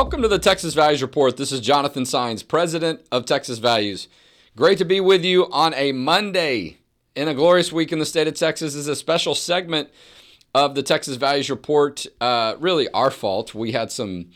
Welcome 0.00 0.22
to 0.22 0.28
the 0.28 0.38
Texas 0.38 0.72
Values 0.72 1.02
Report. 1.02 1.36
This 1.36 1.52
is 1.52 1.60
Jonathan 1.60 2.04
Saenz, 2.04 2.48
president 2.48 3.06
of 3.12 3.26
Texas 3.26 3.58
Values. 3.58 4.08
Great 4.56 4.78
to 4.78 4.86
be 4.86 4.98
with 4.98 5.26
you 5.26 5.46
on 5.52 5.74
a 5.74 5.92
Monday 5.92 6.78
in 7.14 7.28
a 7.28 7.34
glorious 7.34 7.70
week 7.70 7.92
in 7.92 7.98
the 7.98 8.06
state 8.06 8.26
of 8.26 8.32
Texas. 8.32 8.72
This 8.72 8.80
is 8.80 8.88
a 8.88 8.96
special 8.96 9.34
segment 9.34 9.90
of 10.54 10.74
the 10.74 10.82
Texas 10.82 11.16
Values 11.16 11.50
Report. 11.50 12.06
Uh, 12.18 12.54
really, 12.58 12.88
our 12.92 13.10
fault. 13.10 13.54
We 13.54 13.72
had 13.72 13.92
some 13.92 14.30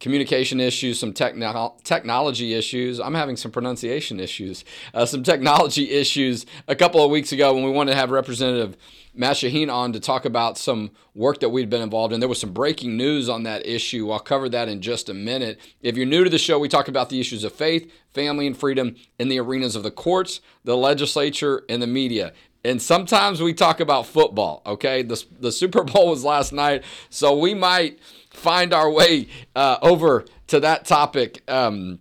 communication 0.00 0.60
issues, 0.60 0.98
some 0.98 1.12
techno- 1.12 1.76
technology 1.84 2.54
issues. 2.54 2.98
I'm 2.98 3.14
having 3.14 3.36
some 3.36 3.50
pronunciation 3.50 4.18
issues, 4.18 4.64
uh, 4.94 5.04
some 5.04 5.22
technology 5.22 5.90
issues 5.90 6.46
a 6.68 6.74
couple 6.74 7.04
of 7.04 7.10
weeks 7.10 7.32
ago 7.32 7.52
when 7.52 7.64
we 7.64 7.70
wanted 7.70 7.90
to 7.90 7.98
have 7.98 8.10
Representative 8.10 8.78
Matt 9.14 9.36
Shaheen 9.36 9.70
on 9.70 9.92
to 9.92 10.00
talk 10.00 10.24
about 10.24 10.56
some 10.56 10.90
work 11.14 11.40
that 11.40 11.50
we'd 11.50 11.68
been 11.68 11.82
involved 11.82 12.14
in. 12.14 12.20
There 12.20 12.28
was 12.28 12.40
some 12.40 12.52
breaking 12.52 12.96
news 12.96 13.28
on 13.28 13.42
that 13.42 13.66
issue. 13.66 14.10
I'll 14.10 14.18
cover 14.18 14.48
that 14.48 14.68
in 14.68 14.80
just 14.80 15.08
a 15.08 15.14
minute. 15.14 15.60
If 15.82 15.96
you're 15.96 16.06
new 16.06 16.24
to 16.24 16.30
the 16.30 16.38
show, 16.38 16.58
we 16.58 16.68
talk 16.68 16.88
about 16.88 17.10
the 17.10 17.20
issues 17.20 17.44
of 17.44 17.52
faith, 17.52 17.92
family, 18.14 18.46
and 18.46 18.56
freedom 18.56 18.96
in 19.18 19.28
the 19.28 19.38
arenas 19.38 19.76
of 19.76 19.82
the 19.82 19.90
courts, 19.90 20.40
the 20.64 20.76
legislature, 20.76 21.62
and 21.68 21.82
the 21.82 21.86
media. 21.86 22.32
And 22.64 22.80
sometimes 22.80 23.42
we 23.42 23.52
talk 23.52 23.80
about 23.80 24.06
football, 24.06 24.62
okay? 24.64 25.02
The, 25.02 25.22
the 25.40 25.52
Super 25.52 25.82
Bowl 25.84 26.10
was 26.10 26.24
last 26.24 26.52
night, 26.52 26.84
so 27.10 27.36
we 27.36 27.54
might 27.54 27.98
find 28.30 28.72
our 28.72 28.90
way 28.90 29.28
uh, 29.54 29.78
over 29.82 30.24
to 30.46 30.60
that 30.60 30.84
topic. 30.84 31.42
Um, 31.50 31.98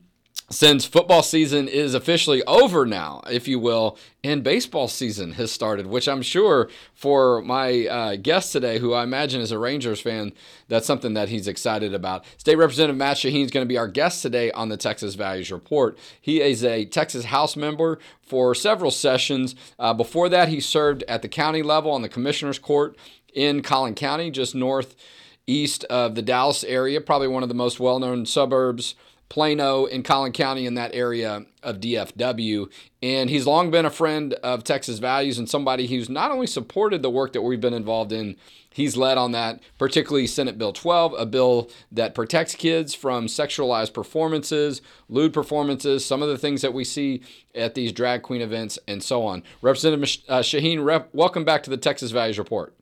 since 0.51 0.85
football 0.85 1.23
season 1.23 1.67
is 1.67 1.93
officially 1.93 2.43
over 2.43 2.85
now, 2.85 3.21
if 3.29 3.47
you 3.47 3.57
will, 3.57 3.97
and 4.23 4.43
baseball 4.43 4.87
season 4.87 5.33
has 5.33 5.51
started, 5.51 5.87
which 5.87 6.07
I'm 6.07 6.21
sure 6.21 6.69
for 6.93 7.41
my 7.41 7.87
uh, 7.87 8.15
guest 8.17 8.51
today, 8.51 8.77
who 8.79 8.93
I 8.93 9.03
imagine 9.03 9.41
is 9.41 9.51
a 9.51 9.57
Rangers 9.57 10.01
fan, 10.01 10.33
that's 10.67 10.85
something 10.85 11.13
that 11.13 11.29
he's 11.29 11.47
excited 11.47 11.93
about. 11.93 12.25
State 12.37 12.57
Representative 12.57 12.97
Matt 12.97 13.17
Shaheen 13.17 13.45
is 13.45 13.51
going 13.51 13.65
to 13.65 13.69
be 13.69 13.77
our 13.77 13.87
guest 13.87 14.21
today 14.21 14.51
on 14.51 14.69
the 14.69 14.77
Texas 14.77 15.15
Values 15.15 15.51
Report. 15.51 15.97
He 16.19 16.41
is 16.41 16.63
a 16.63 16.85
Texas 16.85 17.25
House 17.25 17.55
member 17.55 17.97
for 18.21 18.53
several 18.53 18.91
sessions. 18.91 19.55
Uh, 19.79 19.93
before 19.93 20.27
that, 20.29 20.49
he 20.49 20.59
served 20.59 21.03
at 21.07 21.21
the 21.21 21.29
county 21.29 21.63
level 21.63 21.91
on 21.91 22.01
the 22.01 22.09
Commissioner's 22.09 22.59
Court 22.59 22.97
in 23.33 23.61
Collin 23.61 23.95
County, 23.95 24.29
just 24.29 24.53
northeast 24.53 25.85
of 25.85 26.15
the 26.15 26.21
Dallas 26.21 26.65
area, 26.65 26.99
probably 26.99 27.29
one 27.29 27.43
of 27.43 27.49
the 27.49 27.55
most 27.55 27.79
well 27.79 27.99
known 27.99 28.25
suburbs 28.25 28.95
Plano 29.31 29.85
in 29.85 30.03
Collin 30.03 30.33
County 30.33 30.65
in 30.65 30.73
that 30.73 30.93
area 30.93 31.45
of 31.63 31.79
DFW. 31.79 32.69
And 33.01 33.29
he's 33.29 33.47
long 33.47 33.71
been 33.71 33.85
a 33.85 33.89
friend 33.89 34.33
of 34.43 34.65
Texas 34.65 34.99
Values 34.99 35.37
and 35.37 35.49
somebody 35.49 35.87
who's 35.87 36.09
not 36.09 36.31
only 36.31 36.47
supported 36.47 37.01
the 37.01 37.09
work 37.09 37.31
that 37.31 37.41
we've 37.41 37.61
been 37.61 37.73
involved 37.73 38.11
in, 38.11 38.35
he's 38.73 38.97
led 38.97 39.17
on 39.17 39.31
that, 39.31 39.61
particularly 39.77 40.27
Senate 40.27 40.57
Bill 40.57 40.73
12, 40.73 41.13
a 41.17 41.25
bill 41.25 41.69
that 41.93 42.13
protects 42.13 42.55
kids 42.55 42.93
from 42.93 43.27
sexualized 43.27 43.93
performances, 43.93 44.81
lewd 45.07 45.31
performances, 45.31 46.05
some 46.05 46.21
of 46.21 46.27
the 46.27 46.37
things 46.37 46.61
that 46.61 46.73
we 46.73 46.83
see 46.83 47.21
at 47.55 47.73
these 47.73 47.93
drag 47.93 48.23
queen 48.23 48.41
events, 48.41 48.77
and 48.85 49.01
so 49.01 49.25
on. 49.25 49.43
Representative 49.61 50.25
uh, 50.27 50.39
Shaheen, 50.39 50.83
welcome 51.13 51.45
back 51.45 51.63
to 51.63 51.69
the 51.69 51.77
Texas 51.77 52.11
Values 52.11 52.37
Report. 52.37 52.75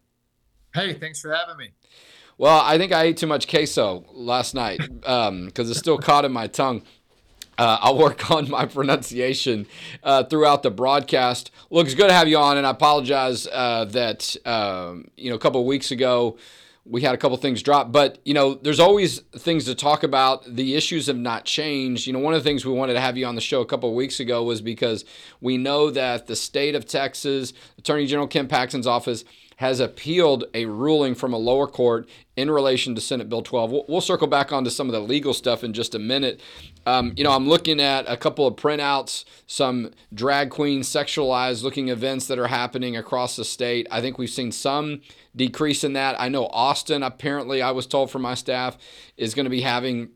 Hey, 0.74 0.96
thanks 0.96 1.22
for 1.22 1.32
having 1.32 1.58
me. 1.58 1.74
Well, 2.40 2.62
I 2.62 2.78
think 2.78 2.94
I 2.94 3.04
ate 3.04 3.18
too 3.18 3.28
much 3.28 3.50
queso 3.50 4.06
last 4.14 4.56
night 4.56 4.80
because 4.80 5.28
um, 5.28 5.52
it's 5.58 5.78
still 5.78 5.98
caught 5.98 6.24
in 6.24 6.32
my 6.32 6.48
tongue. 6.48 6.84
Uh, 7.58 7.80
I'll 7.82 7.98
work 7.98 8.32
on 8.32 8.50
my 8.50 8.66
pronunciation 8.66 9.68
uh, 10.04 10.24
throughout 10.24 10.64
the 10.64 10.72
broadcast. 10.72 11.52
Looks 11.70 11.96
good 11.96 12.08
to 12.08 12.14
have 12.14 12.30
you 12.30 12.38
on, 12.38 12.56
and 12.56 12.66
I 12.66 12.70
apologize 12.70 13.46
uh, 13.46 13.84
that 13.90 14.38
um, 14.46 15.12
you 15.18 15.30
know 15.30 15.36
a 15.36 15.40
couple 15.40 15.60
of 15.60 15.68
weeks 15.68 15.92
ago 15.92 16.38
we 16.86 17.02
had 17.02 17.14
a 17.14 17.18
couple 17.18 17.36
things 17.36 17.62
drop, 17.62 17.92
but 17.92 18.20
you 18.24 18.34
know 18.34 18.54
there's 18.54 18.80
always 18.80 19.20
things 19.36 19.66
to 19.66 19.76
talk 19.76 20.04
about. 20.04 20.46
The 20.46 20.76
issues 20.76 21.08
have 21.08 21.18
not 21.18 21.44
changed. 21.44 22.08
You 22.08 22.14
know, 22.14 22.20
one 22.20 22.34
of 22.34 22.42
the 22.42 22.50
things 22.50 22.66
we 22.66 22.72
wanted 22.72 22.94
to 22.94 23.02
have 23.02 23.18
you 23.18 23.26
on 23.26 23.36
the 23.36 23.42
show 23.42 23.60
a 23.60 23.66
couple 23.66 23.90
of 23.90 23.96
weeks 23.96 24.22
ago 24.22 24.44
was 24.44 24.62
because 24.62 25.04
we 25.42 25.58
know 25.58 25.92
that 25.92 26.28
the 26.28 26.38
state 26.38 26.74
of 26.74 26.86
Texas 26.86 27.52
Attorney 27.78 28.06
General 28.06 28.28
Ken 28.28 28.48
Paxton's 28.48 28.88
office 28.88 29.26
has 29.60 29.82
appealed 29.82 30.46
a 30.54 30.66
ruling 30.66 31.14
from 31.14 31.34
a 31.34 31.38
lower 31.38 31.68
court 31.68 32.08
in 32.38 32.50
relation 32.50 32.96
to 32.96 33.02
Senate 33.02 33.28
Bill 33.28 33.42
12. 33.42 33.72
We'll, 33.72 33.86
we'll 33.90 34.00
circle 34.00 34.26
back 34.26 34.54
onto 34.54 34.70
some 34.70 34.88
of 34.88 34.94
the 34.94 35.02
legal 35.02 35.34
stuff 35.34 35.66
in 35.66 35.74
just 35.74 35.94
a 35.94 36.00
minute. 36.00 36.40
Um, 36.86 37.12
you 37.18 37.26
know, 37.26 37.32
I'm 37.32 37.50
looking 37.50 37.82
at 37.82 38.06
a 38.08 38.16
couple 38.16 38.48
of 38.48 38.56
printouts, 38.56 39.26
some 39.48 39.92
drag 40.14 40.50
queen 40.50 40.80
sexualized 40.80 41.62
looking 41.62 41.90
events 41.90 42.28
that 42.28 42.40
are 42.40 42.48
happening 42.48 42.96
across 42.96 43.36
the 43.36 43.44
state. 43.44 43.86
I 43.92 44.00
think 44.00 44.18
we've 44.18 44.30
seen 44.30 44.54
some 44.54 45.02
decrease 45.36 45.84
in 45.84 45.92
that. 45.92 46.16
I 46.18 46.30
know 46.30 46.48
Austin, 46.54 47.04
apparently, 47.04 47.62
I 47.62 47.72
was 47.72 47.86
told 47.86 48.12
from 48.12 48.22
my 48.22 48.36
staff, 48.36 48.78
is 49.18 49.34
going 49.34 49.44
to 49.46 49.50
be 49.50 49.60
having 49.60 50.08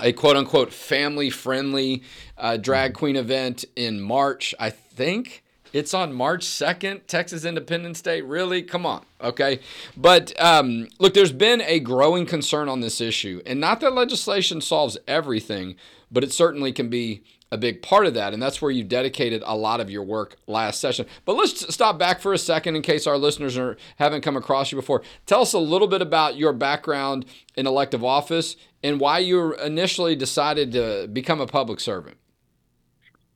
a 0.00 0.14
quote 0.14 0.38
unquote 0.38 0.72
family 0.72 1.28
friendly 1.28 2.02
uh, 2.38 2.56
drag 2.56 2.94
queen 2.94 3.16
event 3.16 3.66
in 3.76 4.00
March, 4.00 4.54
I 4.58 4.70
think. 4.70 5.44
It's 5.72 5.94
on 5.94 6.12
March 6.12 6.44
2nd, 6.44 7.06
Texas 7.06 7.44
Independence 7.44 8.00
Day. 8.02 8.20
Really? 8.20 8.62
Come 8.62 8.84
on. 8.84 9.04
Okay. 9.20 9.60
But 9.96 10.38
um, 10.40 10.88
look, 10.98 11.14
there's 11.14 11.32
been 11.32 11.60
a 11.62 11.80
growing 11.80 12.26
concern 12.26 12.68
on 12.68 12.80
this 12.80 13.00
issue. 13.00 13.40
And 13.46 13.60
not 13.60 13.80
that 13.80 13.92
legislation 13.92 14.60
solves 14.60 14.98
everything, 15.06 15.76
but 16.10 16.24
it 16.24 16.32
certainly 16.32 16.72
can 16.72 16.88
be 16.88 17.22
a 17.52 17.58
big 17.58 17.82
part 17.82 18.06
of 18.06 18.14
that. 18.14 18.32
And 18.32 18.42
that's 18.42 18.62
where 18.62 18.70
you 18.70 18.84
dedicated 18.84 19.42
a 19.44 19.56
lot 19.56 19.80
of 19.80 19.90
your 19.90 20.04
work 20.04 20.36
last 20.46 20.80
session. 20.80 21.06
But 21.24 21.34
let's 21.36 21.72
stop 21.72 21.98
back 21.98 22.20
for 22.20 22.32
a 22.32 22.38
second 22.38 22.76
in 22.76 22.82
case 22.82 23.06
our 23.06 23.18
listeners 23.18 23.58
are, 23.58 23.76
haven't 23.96 24.22
come 24.22 24.36
across 24.36 24.70
you 24.70 24.76
before. 24.76 25.02
Tell 25.26 25.42
us 25.42 25.52
a 25.52 25.58
little 25.58 25.88
bit 25.88 26.02
about 26.02 26.36
your 26.36 26.52
background 26.52 27.26
in 27.56 27.66
elective 27.66 28.04
office 28.04 28.56
and 28.82 29.00
why 29.00 29.18
you 29.18 29.54
initially 29.56 30.14
decided 30.14 30.72
to 30.72 31.08
become 31.12 31.40
a 31.40 31.46
public 31.46 31.80
servant. 31.80 32.16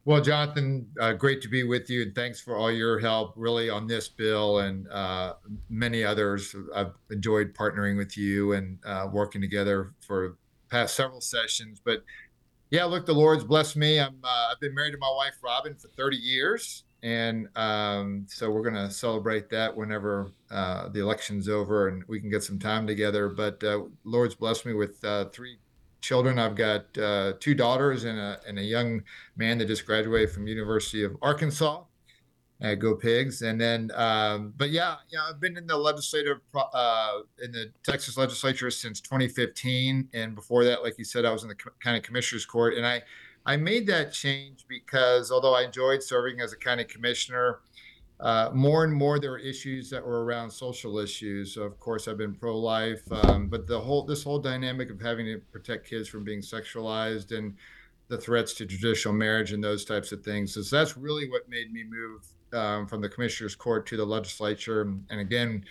Well, 0.06 0.20
Jonathan, 0.20 0.86
uh, 1.00 1.14
great 1.14 1.40
to 1.42 1.48
be 1.48 1.62
with 1.62 1.88
you, 1.88 2.02
and 2.02 2.14
thanks 2.14 2.38
for 2.38 2.56
all 2.56 2.70
your 2.70 2.98
help, 2.98 3.32
really, 3.36 3.70
on 3.70 3.86
this 3.86 4.06
bill 4.06 4.58
and 4.58 4.86
uh, 4.88 5.34
many 5.70 6.04
others. 6.04 6.54
I've 6.74 6.92
enjoyed 7.10 7.54
partnering 7.54 7.96
with 7.96 8.18
you 8.18 8.52
and 8.52 8.78
uh, 8.84 9.08
working 9.10 9.40
together 9.40 9.94
for 10.00 10.36
past 10.68 10.94
several 10.94 11.22
sessions. 11.22 11.80
But 11.82 12.04
yeah, 12.70 12.84
look, 12.84 13.06
the 13.06 13.14
Lord's 13.14 13.44
blessed 13.44 13.76
me. 13.76 13.98
I'm 13.98 14.18
uh, 14.22 14.48
I've 14.52 14.60
been 14.60 14.74
married 14.74 14.92
to 14.92 14.98
my 14.98 15.10
wife 15.10 15.36
Robin 15.42 15.74
for 15.74 15.88
30 15.88 16.18
years, 16.18 16.84
and 17.02 17.48
um, 17.56 18.26
so 18.28 18.50
we're 18.50 18.68
going 18.68 18.74
to 18.74 18.90
celebrate 18.90 19.48
that 19.50 19.74
whenever 19.74 20.32
uh, 20.50 20.90
the 20.90 21.00
election's 21.00 21.48
over 21.48 21.88
and 21.88 22.04
we 22.08 22.20
can 22.20 22.28
get 22.28 22.42
some 22.42 22.58
time 22.58 22.86
together. 22.86 23.30
But 23.30 23.64
uh, 23.64 23.84
Lord's 24.04 24.34
blessed 24.34 24.66
me 24.66 24.74
with 24.74 25.02
three 25.32 25.56
children. 26.04 26.38
I've 26.38 26.54
got 26.54 26.96
uh, 26.98 27.32
two 27.40 27.54
daughters 27.54 28.04
and 28.04 28.18
a, 28.18 28.38
and 28.46 28.58
a 28.58 28.62
young 28.62 29.02
man 29.36 29.58
that 29.58 29.66
just 29.66 29.86
graduated 29.86 30.30
from 30.30 30.46
University 30.46 31.02
of 31.02 31.16
Arkansas. 31.22 31.82
Uh, 32.62 32.74
go 32.74 32.94
pigs! 32.94 33.42
And 33.42 33.60
then, 33.60 33.90
um, 33.94 34.54
but 34.56 34.70
yeah, 34.70 34.96
yeah, 35.10 35.26
I've 35.28 35.40
been 35.40 35.56
in 35.56 35.66
the 35.66 35.76
legislative 35.76 36.38
uh, 36.54 37.18
in 37.42 37.50
the 37.50 37.72
Texas 37.82 38.16
legislature 38.16 38.70
since 38.70 39.00
2015, 39.00 40.08
and 40.14 40.34
before 40.34 40.64
that, 40.64 40.82
like 40.82 40.96
you 40.96 41.04
said, 41.04 41.24
I 41.24 41.32
was 41.32 41.42
in 41.42 41.48
the 41.48 41.56
county 41.82 42.00
commissioner's 42.00 42.46
court, 42.46 42.74
and 42.74 42.86
I 42.86 43.02
I 43.44 43.56
made 43.56 43.86
that 43.88 44.12
change 44.12 44.66
because 44.68 45.32
although 45.32 45.54
I 45.54 45.62
enjoyed 45.62 46.02
serving 46.02 46.40
as 46.40 46.52
a 46.52 46.56
county 46.56 46.84
commissioner, 46.84 47.58
uh, 48.24 48.50
more 48.54 48.84
and 48.84 48.92
more 48.92 49.18
there 49.18 49.32
were 49.32 49.38
issues 49.38 49.90
that 49.90 50.04
were 50.04 50.24
around 50.24 50.50
social 50.50 50.98
issues. 50.98 51.58
Of 51.58 51.78
course, 51.78 52.08
I've 52.08 52.16
been 52.16 52.34
pro-life, 52.34 53.02
um, 53.12 53.48
but 53.48 53.66
the 53.66 53.78
whole 53.78 54.02
this 54.04 54.24
whole 54.24 54.38
dynamic 54.38 54.90
of 54.90 54.98
having 55.00 55.26
to 55.26 55.38
protect 55.52 55.86
kids 55.88 56.08
from 56.08 56.24
being 56.24 56.40
sexualized 56.40 57.36
and 57.36 57.54
the 58.08 58.16
threats 58.16 58.54
to 58.54 58.66
traditional 58.66 59.12
marriage 59.12 59.52
and 59.52 59.62
those 59.62 59.84
types 59.84 60.10
of 60.10 60.24
things. 60.24 60.54
So 60.54 60.76
that's 60.76 60.96
really 60.96 61.28
what 61.28 61.48
made 61.50 61.70
me 61.70 61.84
move 61.84 62.26
um, 62.58 62.86
from 62.86 63.02
the 63.02 63.08
commissioner's 63.10 63.54
court 63.54 63.86
to 63.88 63.96
the 63.96 64.04
legislature. 64.06 64.80
And 65.10 65.20
again, 65.20 65.64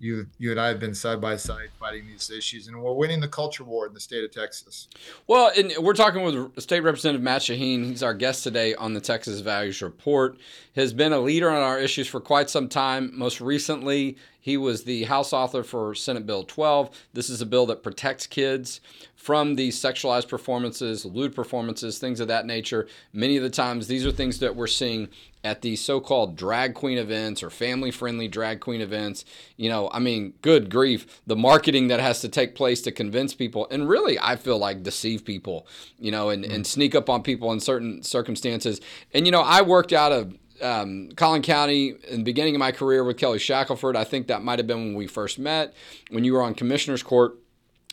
you 0.00 0.26
you 0.38 0.50
and 0.50 0.60
I 0.60 0.68
have 0.68 0.78
been 0.78 0.94
side 0.94 1.20
by 1.20 1.36
side 1.36 1.70
fighting 1.78 2.06
these 2.06 2.30
issues, 2.30 2.68
and 2.68 2.80
we're 2.80 2.92
winning 2.92 3.20
the 3.20 3.28
culture 3.28 3.64
war 3.64 3.86
in 3.86 3.94
the 3.94 4.00
state 4.00 4.24
of 4.24 4.30
Texas. 4.30 4.88
Well, 5.26 5.50
and 5.56 5.72
we're 5.80 5.94
talking 5.94 6.22
with 6.22 6.62
State 6.62 6.80
Representative 6.80 7.22
Matt 7.22 7.42
Shaheen. 7.42 7.86
He's 7.86 8.02
our 8.02 8.14
guest 8.14 8.44
today 8.44 8.74
on 8.74 8.94
the 8.94 9.00
Texas 9.00 9.40
Values 9.40 9.82
Report. 9.82 10.38
Has 10.76 10.92
been 10.92 11.12
a 11.12 11.20
leader 11.20 11.50
on 11.50 11.62
our 11.62 11.78
issues 11.78 12.06
for 12.06 12.20
quite 12.20 12.48
some 12.48 12.68
time. 12.68 13.10
Most 13.14 13.40
recently, 13.40 14.16
he 14.40 14.56
was 14.56 14.84
the 14.84 15.04
House 15.04 15.32
author 15.32 15.62
for 15.62 15.94
Senate 15.94 16.24
Bill 16.26 16.44
12. 16.44 16.90
This 17.12 17.28
is 17.28 17.42
a 17.42 17.46
bill 17.46 17.66
that 17.66 17.82
protects 17.82 18.26
kids 18.26 18.80
from 19.14 19.56
these 19.56 19.78
sexualized 19.78 20.28
performances, 20.28 21.04
lewd 21.04 21.34
performances, 21.34 21.98
things 21.98 22.20
of 22.20 22.28
that 22.28 22.46
nature. 22.46 22.86
Many 23.12 23.36
of 23.36 23.42
the 23.42 23.50
times, 23.50 23.88
these 23.88 24.06
are 24.06 24.12
things 24.12 24.38
that 24.38 24.54
we're 24.56 24.68
seeing 24.68 25.08
at 25.44 25.62
these 25.62 25.80
so-called 25.80 26.36
drag 26.36 26.74
queen 26.74 26.98
events 26.98 27.42
or 27.42 27.50
family-friendly 27.50 28.28
drag 28.28 28.60
queen 28.60 28.80
events. 28.80 29.24
You 29.56 29.68
know, 29.68 29.90
I 29.92 29.98
mean, 29.98 30.34
good 30.42 30.70
grief, 30.70 31.20
the 31.26 31.36
marketing 31.36 31.88
that 31.88 32.00
has 32.00 32.20
to 32.22 32.28
take 32.28 32.54
place 32.54 32.82
to 32.82 32.92
convince 32.92 33.34
people 33.34 33.66
and 33.70 33.88
really 33.88 34.18
I 34.18 34.36
feel 34.36 34.58
like 34.58 34.82
deceive 34.82 35.24
people, 35.24 35.66
you 35.98 36.10
know, 36.10 36.30
and, 36.30 36.44
mm-hmm. 36.44 36.54
and 36.54 36.66
sneak 36.66 36.94
up 36.94 37.08
on 37.08 37.22
people 37.22 37.52
in 37.52 37.60
certain 37.60 38.02
circumstances. 38.02 38.80
And 39.14 39.26
you 39.26 39.32
know, 39.32 39.42
I 39.42 39.62
worked 39.62 39.92
out 39.92 40.12
of 40.12 40.34
um, 40.60 41.10
Collin 41.16 41.42
County 41.42 41.94
in 42.08 42.18
the 42.18 42.24
beginning 42.24 42.54
of 42.54 42.58
my 42.58 42.72
career 42.72 43.04
with 43.04 43.16
Kelly 43.16 43.38
Shackelford. 43.38 43.96
I 43.96 44.04
think 44.04 44.26
that 44.26 44.42
might 44.42 44.58
have 44.58 44.66
been 44.66 44.78
when 44.78 44.94
we 44.94 45.06
first 45.06 45.38
met, 45.38 45.74
when 46.10 46.24
you 46.24 46.32
were 46.32 46.42
on 46.42 46.54
Commissioner's 46.54 47.02
Court 47.02 47.36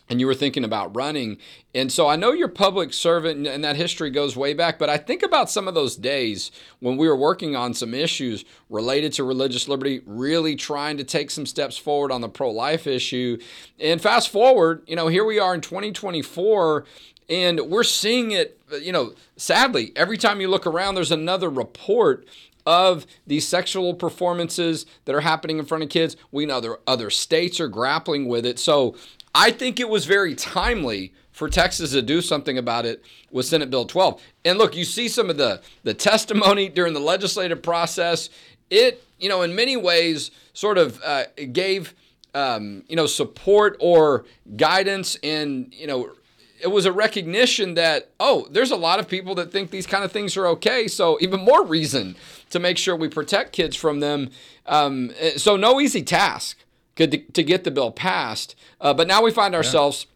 and 0.10 0.19
you 0.19 0.28
were 0.28 0.36
thinking 0.36 0.63
about 0.63 0.96
running. 0.96 1.38
And 1.74 1.92
so 1.92 2.07
I 2.07 2.16
know 2.16 2.31
you're 2.31 2.48
public 2.48 2.94
servant 2.94 3.48
and 3.48 3.63
that 3.63 3.75
history 3.75 4.10
goes 4.10 4.36
way 4.36 4.54
back, 4.54 4.78
but 4.78 4.90
I 4.90 4.98
think 4.98 5.24
about 5.24 5.50
some 5.50 5.68
of 5.68 5.74
those 5.74 5.96
days 5.96 6.52
when 6.80 6.98
we 6.98 7.07
were 7.07 7.16
working 7.16 7.56
on 7.56 7.74
some 7.74 7.94
issues 7.94 8.46
related 8.69 9.13
to 9.13 9.24
religious 9.24 9.68
liberty, 9.68 10.02
really 10.06 10.56
trying 10.56 10.98
to 10.98 11.04
take 11.04 11.31
some 11.31 11.46
steps 11.46 11.78
forward 11.78 12.12
on 12.12 12.22
the 12.22 12.30
pro 12.30 12.52
life 12.52 12.88
issue. 12.88 13.38
And 13.80 14.02
fast 14.02 14.30
forward, 14.30 14.84
you 14.88 14.96
know, 14.96 15.07
here 15.07 15.25
we 15.25 15.40
are 15.40 15.56
in 15.56 15.62
2024 15.62 16.86
and 17.28 17.60
we're 17.62 17.84
seeing 17.84 18.31
it, 18.31 18.60
you 18.81 18.92
know, 18.92 19.13
sadly, 19.36 19.92
every 19.96 20.18
time 20.18 20.40
you 20.40 20.48
look 20.48 20.68
around, 20.68 20.96
there's 20.96 21.12
another 21.12 21.50
report 21.50 22.28
of 22.66 23.06
these 23.28 23.48
sexual 23.48 23.94
performances 23.94 24.86
that 25.06 25.16
are 25.16 25.22
happening 25.22 25.60
in 25.60 25.66
front 25.66 25.84
of 25.84 25.90
kids. 25.90 26.16
We 26.31 26.46
know 26.46 26.60
there 26.60 26.80
other 26.88 27.10
states 27.10 27.60
are 27.60 27.68
grappling 27.68 28.28
with 28.28 28.46
it. 28.46 28.60
So 28.60 28.96
I 29.36 29.52
think 29.52 29.82
it 29.82 29.90
was 29.90 30.06
very 30.06 30.34
timely 30.34 31.14
for 31.32 31.50
Texas 31.50 31.92
to 31.92 32.02
do 32.02 32.22
something 32.22 32.58
about 32.58 32.86
it 32.86 33.04
with 33.30 33.46
Senate 33.46 33.70
Bill 33.70 33.84
12. 33.84 34.24
And 34.46 34.58
look, 34.58 34.78
you 34.78 34.86
see 34.86 35.10
some 35.10 35.30
of 35.30 35.36
the 35.36 35.62
the 35.84 35.94
testimony 35.94 36.70
during 36.70 36.94
the 36.94 37.02
legislative 37.02 37.62
process. 37.62 38.30
It, 38.70 39.04
you 39.20 39.28
know, 39.28 39.42
in 39.42 39.54
many 39.54 39.76
ways, 39.76 40.32
sort 40.54 40.78
of 40.78 41.02
uh, 41.04 41.26
gave 41.52 41.94
um, 42.34 42.84
you 42.88 42.96
know 42.96 43.08
support 43.08 43.76
or 43.82 44.24
guidance, 44.56 45.18
and 45.22 45.72
you 45.74 45.86
know, 45.86 46.14
it 46.62 46.68
was 46.68 46.86
a 46.86 46.94
recognition 46.94 47.74
that 47.74 48.12
oh, 48.22 48.48
there's 48.52 48.72
a 48.72 48.78
lot 48.78 49.00
of 49.00 49.08
people 49.10 49.36
that 49.36 49.52
think 49.52 49.70
these 49.70 49.86
kind 49.86 50.06
of 50.06 50.14
things 50.14 50.38
are 50.38 50.48
okay. 50.48 50.88
So 50.88 51.18
even 51.20 51.42
more 51.42 51.66
reason 51.66 52.16
to 52.52 52.60
make 52.60 52.78
sure 52.78 52.96
we 52.96 53.10
protect 53.10 53.52
kids 53.52 53.76
from 53.76 54.00
them. 54.00 54.30
Um, 54.66 55.12
so 55.36 55.58
no 55.58 55.82
easy 55.82 56.04
task 56.04 56.58
to, 56.96 57.06
to 57.08 57.44
get 57.44 57.64
the 57.64 57.72
bill 57.72 57.92
passed. 57.92 58.56
Uh, 58.82 58.94
but 58.94 59.08
now 59.08 59.22
we 59.22 59.32
find 59.32 59.54
ourselves 59.54 60.08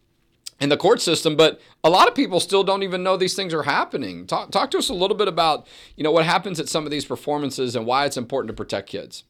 yeah. 0.59 0.65
in 0.65 0.69
the 0.69 0.77
court 0.77 1.01
system. 1.01 1.35
But 1.35 1.59
a 1.83 1.89
lot 1.89 2.07
of 2.07 2.15
people 2.15 2.39
still 2.39 2.63
don't 2.63 2.83
even 2.83 3.03
know 3.03 3.17
these 3.17 3.35
things 3.35 3.53
are 3.53 3.63
happening. 3.63 4.27
Talk, 4.27 4.51
talk 4.51 4.71
to 4.71 4.77
us 4.77 4.89
a 4.89 4.93
little 4.93 5.17
bit 5.17 5.27
about 5.27 5.67
you 5.95 6.03
know 6.03 6.11
what 6.11 6.25
happens 6.25 6.59
at 6.59 6.69
some 6.69 6.85
of 6.85 6.91
these 6.91 7.05
performances 7.05 7.75
and 7.75 7.85
why 7.85 8.05
it's 8.05 8.17
important 8.17 8.49
to 8.49 8.53
protect 8.53 8.89
kids. 8.89 9.23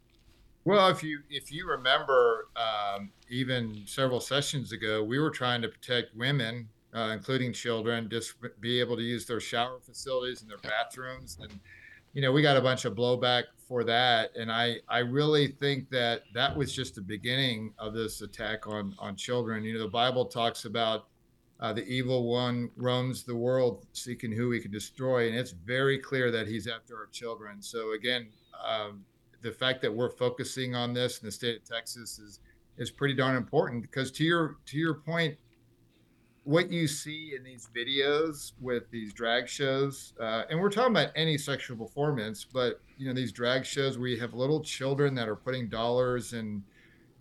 Well, 0.66 0.90
if 0.90 1.04
you 1.04 1.22
if 1.30 1.52
you 1.52 1.68
remember, 1.68 2.50
um, 2.56 3.12
even 3.30 3.84
several 3.86 4.20
sessions 4.20 4.72
ago, 4.72 5.04
we 5.04 5.18
were 5.20 5.32
trying 5.32 5.62
to 5.62 5.70
protect 5.70 6.16
women, 6.16 6.70
uh, 6.94 7.12
including 7.14 7.54
children, 7.54 8.10
just 8.10 8.36
be 8.60 8.80
able 8.80 8.96
to 8.98 9.02
use 9.02 9.26
their 9.26 9.40
shower 9.40 9.80
facilities 9.82 10.42
and 10.42 10.52
their 10.52 10.58
bathrooms 10.58 11.38
and 11.42 11.60
you 12.14 12.22
know, 12.22 12.32
we 12.32 12.42
got 12.42 12.58
a 12.58 12.62
bunch 12.62 12.86
of 12.86 12.96
blowback 12.96 13.44
for 13.68 13.84
that, 13.84 14.32
and 14.36 14.52
I 14.52 14.78
I 14.88 15.00
really 15.00 15.48
think 15.48 15.90
that 15.92 16.24
that 16.34 16.56
was 16.56 16.74
just 16.74 16.96
the 16.96 17.02
beginning 17.02 17.74
of 17.78 17.94
this 17.94 18.22
attack 18.22 18.68
on 18.68 18.96
on 18.98 19.16
children. 19.16 19.64
You 19.64 19.74
know, 19.74 19.82
the 19.82 19.88
Bible 19.88 20.26
talks 20.26 20.66
about 20.66 21.08
uh, 21.60 21.74
the 21.74 21.86
evil 21.86 22.32
one 22.32 22.72
roams 22.78 23.24
the 23.24 23.36
world 23.36 23.86
seeking 23.94 24.32
who 24.32 24.52
he 24.52 24.60
can 24.60 24.72
destroy, 24.72 25.28
and 25.28 25.38
it's 25.38 25.52
very 25.52 26.00
clear 26.00 26.32
that 26.32 26.48
he's 26.48 26.68
after 26.68 26.98
our 26.98 27.08
children. 27.08 27.62
So 27.62 27.94
again, 27.94 28.30
um, 28.66 29.06
the 29.42 29.52
fact 29.52 29.82
that 29.82 29.94
we're 29.94 30.10
focusing 30.10 30.76
on 30.76 30.94
this 30.94 31.20
in 31.20 31.26
the 31.26 31.32
state 31.32 31.58
of 31.58 31.64
Texas 31.64 32.18
is 32.18 32.40
is 32.78 32.90
pretty 32.90 33.14
darn 33.14 33.36
important 33.36 33.82
because 33.84 34.12
to 34.14 34.24
your 34.24 34.58
to 34.66 34.78
your 34.78 34.96
point, 34.96 35.38
what 36.50 36.72
you 36.72 36.88
see 36.88 37.34
in 37.38 37.44
these 37.44 37.70
videos 37.78 38.54
with 38.60 38.90
these 38.90 39.14
drag 39.14 39.48
shows, 39.48 40.14
uh, 40.20 40.46
and 40.50 40.60
we're 40.60 40.72
talking 40.72 40.94
about 40.96 41.12
any 41.16 41.38
sexual 41.38 41.78
performance, 41.78 42.44
but 42.44 42.82
you 42.98 43.08
know 43.08 43.14
these 43.14 43.32
drag 43.32 43.64
shows 43.64 44.00
where 44.00 44.08
you 44.08 44.20
have 44.20 44.34
little 44.34 44.60
children 44.60 45.14
that 45.14 45.30
are 45.30 45.36
putting 45.36 45.70
dollars 45.70 46.34
and 46.34 46.64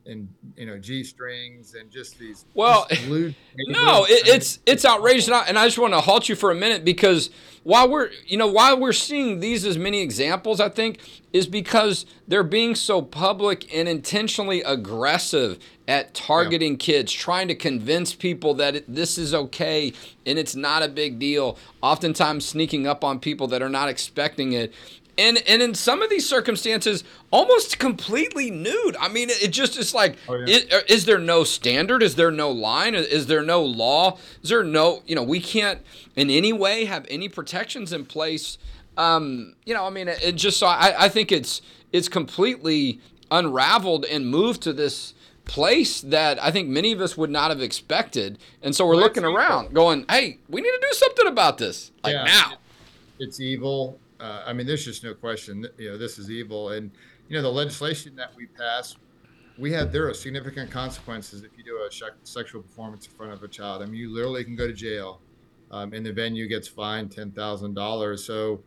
and 0.09 0.29
you 0.57 0.67
know 0.67 0.79
g 0.79 1.05
strings 1.05 1.75
and 1.75 1.91
just 1.91 2.19
these 2.19 2.45
well 2.55 2.87
just 2.91 3.09
no 3.57 4.05
it, 4.09 4.27
it's 4.27 4.59
it's 4.67 4.85
outrageous 4.85 5.27
and 5.27 5.37
I, 5.37 5.45
and 5.47 5.59
I 5.59 5.67
just 5.67 5.79
want 5.79 5.95
to 5.95 6.01
halt 6.01 6.29
you 6.29 6.35
for 6.35 6.51
a 6.51 6.55
minute 6.55 6.85
because 6.85 7.31
while 7.63 7.89
we're 7.89 8.11
you 8.27 8.37
know 8.37 8.47
while 8.47 8.79
we're 8.79 8.93
seeing 8.93 9.41
these 9.41 9.65
as 9.65 9.77
many 9.77 10.01
examples 10.01 10.61
i 10.61 10.69
think 10.69 10.99
is 11.33 11.47
because 11.47 12.07
they're 12.27 12.43
being 12.43 12.75
so 12.75 13.03
public 13.03 13.73
and 13.75 13.89
intentionally 13.89 14.63
aggressive 14.63 15.59
at 15.87 16.15
targeting 16.15 16.73
yeah. 16.73 16.79
kids 16.79 17.13
trying 17.13 17.49
to 17.49 17.55
convince 17.55 18.15
people 18.15 18.55
that 18.55 18.77
it, 18.77 18.85
this 18.93 19.19
is 19.19 19.35
okay 19.35 19.93
and 20.25 20.39
it's 20.39 20.57
not 20.57 20.83
a 20.83 20.89
big 20.89 21.19
deal 21.19 21.59
oftentimes 21.83 22.47
sneaking 22.47 22.87
up 22.87 23.05
on 23.05 23.21
people 23.21 23.47
that 23.47 23.61
are 23.61 23.69
not 23.69 23.89
expecting 23.89 24.53
it 24.53 24.73
and 25.19 25.43
and 25.47 25.61
in 25.61 25.75
some 25.75 26.01
of 26.01 26.09
these 26.09 26.27
circumstances 26.27 27.05
almost 27.31 27.79
completely 27.79 28.51
nude 28.51 28.97
i 29.01 29.09
mean 29.09 29.29
it 29.29 29.49
just 29.49 29.77
is 29.77 29.93
like 29.93 30.17
oh, 30.29 30.35
yeah. 30.37 30.57
is, 30.57 30.73
uh, 30.73 30.81
is, 30.89 31.05
there 31.05 31.19
no 31.19 31.45
standard 31.45 32.03
is 32.03 32.15
there 32.15 32.31
no 32.31 32.51
line 32.51 32.95
is 32.95 33.27
there 33.27 33.43
no 33.43 33.63
law 33.63 34.17
is 34.43 34.49
there 34.49 34.65
no 34.65 35.03
you 35.07 35.15
know 35.15 35.23
we 35.23 35.41
can't 35.41 35.81
in 36.17 36.31
any 36.31 36.53
way 36.53 36.85
have 36.85 37.05
any 37.11 37.29
protections 37.29 37.93
in 37.93 38.07
place 38.07 38.57
um, 38.97 39.55
you 39.67 39.75
know 39.75 39.85
i 39.85 39.91
mean 39.91 40.09
it, 40.09 40.23
it 40.23 40.33
just 40.37 40.59
so 40.59 40.67
I, 40.67 41.05
I 41.05 41.09
think 41.09 41.33
it's 41.33 41.61
it's 41.93 42.09
completely 42.09 43.01
unraveled 43.31 44.05
and 44.07 44.27
moved 44.27 44.63
to 44.63 44.73
this 44.73 45.15
place 45.45 46.03
that 46.03 46.41
I 46.43 46.51
think 46.51 46.69
many 46.69 46.93
of 46.93 47.01
us 47.01 47.17
would 47.17 47.31
not 47.31 47.51
have 47.51 47.63
expected. 47.63 48.39
And 48.63 48.77
so 48.77 48.87
we're 48.87 48.97
well, 48.97 49.05
looking 49.05 49.25
around 49.25 49.73
going, 49.73 50.05
hey, 50.09 50.39
we 50.49 50.61
need 50.61 50.71
to 50.71 50.81
do 50.81 50.93
something 50.93 51.27
about 51.27 51.57
this. 51.57 51.91
Like 52.05 52.13
yeah. 52.13 52.25
now. 52.25 52.53
It's 53.19 53.41
evil 53.41 53.99
uh, 54.21 54.43
I 54.47 54.53
mean, 54.53 54.67
there's 54.67 54.85
just 54.85 55.05
no 55.05 55.15
question. 55.15 55.67
You 55.79 55.91
know, 55.91 55.99
this 55.99 56.19
is 56.19 56.31
evil, 56.31 56.71
and 56.71 56.91
you 57.29 57.37
know, 57.37 57.43
the 57.43 57.53
legislation 57.53 58.17
that 58.17 58.35
we 58.37 58.47
pass, 58.47 58.97
we 59.59 59.73
have 59.73 59.93
there 59.93 60.09
are 60.09 60.15
significant 60.15 60.71
consequences 60.71 61.43
if 61.43 61.51
you 61.57 61.65
do 61.65 61.77
a 61.77 62.13
sexual 62.25 62.63
performance 62.63 63.07
in 63.07 63.13
front 63.13 63.33
of 63.33 63.43
a 63.43 63.49
child. 63.49 63.83
I 63.83 63.87
mean, 63.87 64.01
you 64.01 64.13
literally 64.13 64.45
can 64.45 64.57
go 64.57 64.67
to 64.67 64.73
jail, 64.73 65.21
um, 65.71 65.93
and 65.93 66.05
the 66.05 66.13
venue 66.13 66.49
gets 66.49 66.69
fined 66.69 67.13
ten 67.13 67.31
thousand 67.31 67.75
dollars. 67.75 68.25
So, 68.25 68.61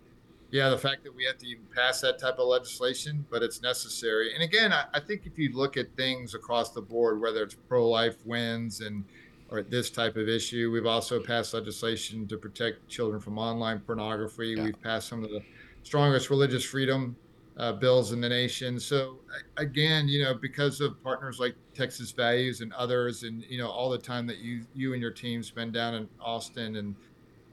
yeah, 0.52 0.70
the 0.70 0.78
fact 0.78 1.04
that 1.04 1.16
we 1.16 1.26
have 1.26 1.38
to 1.40 1.48
even 1.48 1.66
pass 1.76 2.02
that 2.02 2.20
type 2.20 2.40
of 2.40 2.48
legislation, 2.48 3.26
but 3.30 3.42
it's 3.42 3.62
necessary. 3.62 4.34
And 4.34 4.44
again, 4.44 4.72
I, 4.72 4.86
I 4.94 5.00
think 5.00 5.26
if 5.26 5.38
you 5.38 5.52
look 5.54 5.78
at 5.78 5.96
things 5.96 6.34
across 6.36 6.72
the 6.72 6.82
board, 6.82 7.20
whether 7.22 7.44
it's 7.44 7.56
pro-life 7.68 8.18
wins 8.26 8.82
and 8.82 9.06
or 9.52 9.62
this 9.62 9.90
type 9.90 10.16
of 10.16 10.30
issue. 10.30 10.72
We've 10.72 10.86
also 10.86 11.22
passed 11.22 11.54
legislation 11.54 12.28
to 12.28 12.38
protect 12.38 12.88
children 12.88 13.20
from 13.20 13.38
online 13.38 13.80
pornography. 13.82 14.56
Yeah. 14.58 14.64
We've 14.64 14.82
passed 14.82 15.10
some 15.10 15.24
of 15.24 15.30
the 15.30 15.42
strongest 15.84 16.30
religious 16.30 16.64
freedom 16.64 17.16
uh, 17.58 17.74
bills 17.74 18.14
in 18.14 18.22
the 18.22 18.30
nation. 18.30 18.80
So 18.80 19.20
again, 19.58 20.08
you 20.08 20.24
know, 20.24 20.34
because 20.34 20.80
of 20.80 21.02
partners 21.04 21.40
like 21.40 21.56
Texas 21.74 22.12
Values 22.12 22.62
and 22.62 22.74
others, 22.74 23.24
and 23.24 23.44
you 23.44 23.58
know, 23.58 23.70
all 23.70 23.90
the 23.90 23.98
time 23.98 24.26
that 24.28 24.38
you 24.38 24.66
you 24.74 24.94
and 24.94 25.02
your 25.02 25.12
team 25.12 25.44
spend 25.44 25.74
down 25.74 25.94
in 25.94 26.10
Austin 26.20 26.78
and 26.78 26.96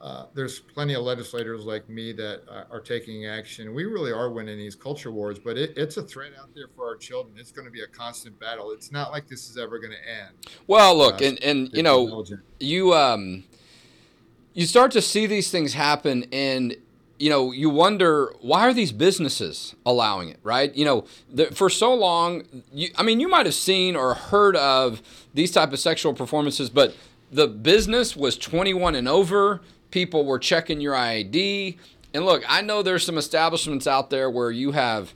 uh, 0.01 0.25
there's 0.33 0.59
plenty 0.59 0.93
of 0.93 1.03
legislators 1.03 1.65
like 1.65 1.89
me 1.89 2.13
that 2.13 2.41
uh, 2.49 2.63
are 2.71 2.79
taking 2.79 3.25
action. 3.25 3.73
We 3.73 3.83
really 3.83 4.11
are 4.11 4.29
winning 4.29 4.57
these 4.57 4.75
culture 4.75 5.11
wars, 5.11 5.39
but 5.39 5.57
it, 5.57 5.73
it's 5.75 5.97
a 5.97 6.03
threat 6.03 6.31
out 6.39 6.53
there 6.55 6.67
for 6.73 6.85
our 6.87 6.95
children. 6.95 7.35
It's 7.37 7.51
going 7.51 7.65
to 7.65 7.71
be 7.71 7.81
a 7.81 7.87
constant 7.87 8.39
battle. 8.39 8.71
It's 8.71 8.91
not 8.91 9.11
like 9.11 9.27
this 9.27 9.49
is 9.49 9.57
ever 9.57 9.77
going 9.77 9.91
to 9.91 10.09
end. 10.09 10.35
Well, 10.67 10.97
look, 10.97 11.21
uh, 11.21 11.25
and 11.25 11.43
and 11.43 11.69
you 11.73 11.83
know, 11.83 12.23
you 12.59 12.93
um, 12.93 13.43
you 14.53 14.65
start 14.65 14.91
to 14.91 15.01
see 15.01 15.25
these 15.25 15.51
things 15.51 15.73
happen, 15.73 16.25
and 16.31 16.77
you 17.19 17.29
know, 17.29 17.51
you 17.51 17.69
wonder 17.69 18.33
why 18.39 18.61
are 18.61 18.73
these 18.73 18.93
businesses 18.93 19.75
allowing 19.85 20.29
it, 20.29 20.39
right? 20.43 20.73
You 20.73 20.85
know, 20.85 21.05
the, 21.29 21.47
for 21.47 21.69
so 21.69 21.93
long, 21.93 22.43
you, 22.71 22.89
I 22.95 23.03
mean, 23.03 23.19
you 23.19 23.27
might 23.27 23.45
have 23.45 23.55
seen 23.55 23.97
or 23.97 24.13
heard 24.13 24.55
of 24.55 25.01
these 25.33 25.51
type 25.51 25.73
of 25.73 25.79
sexual 25.79 26.13
performances, 26.13 26.69
but 26.69 26.95
the 27.29 27.47
business 27.47 28.15
was 28.15 28.37
21 28.37 28.95
and 28.95 29.07
over 29.07 29.61
people 29.91 30.25
were 30.25 30.39
checking 30.39 30.81
your 30.81 30.95
ID. 30.95 31.77
And 32.13 32.25
look, 32.25 32.43
I 32.47 32.61
know 32.61 32.81
there's 32.81 33.05
some 33.05 33.17
establishments 33.17 33.87
out 33.87 34.09
there 34.09 34.29
where 34.29 34.51
you 34.51 34.71
have, 34.71 35.13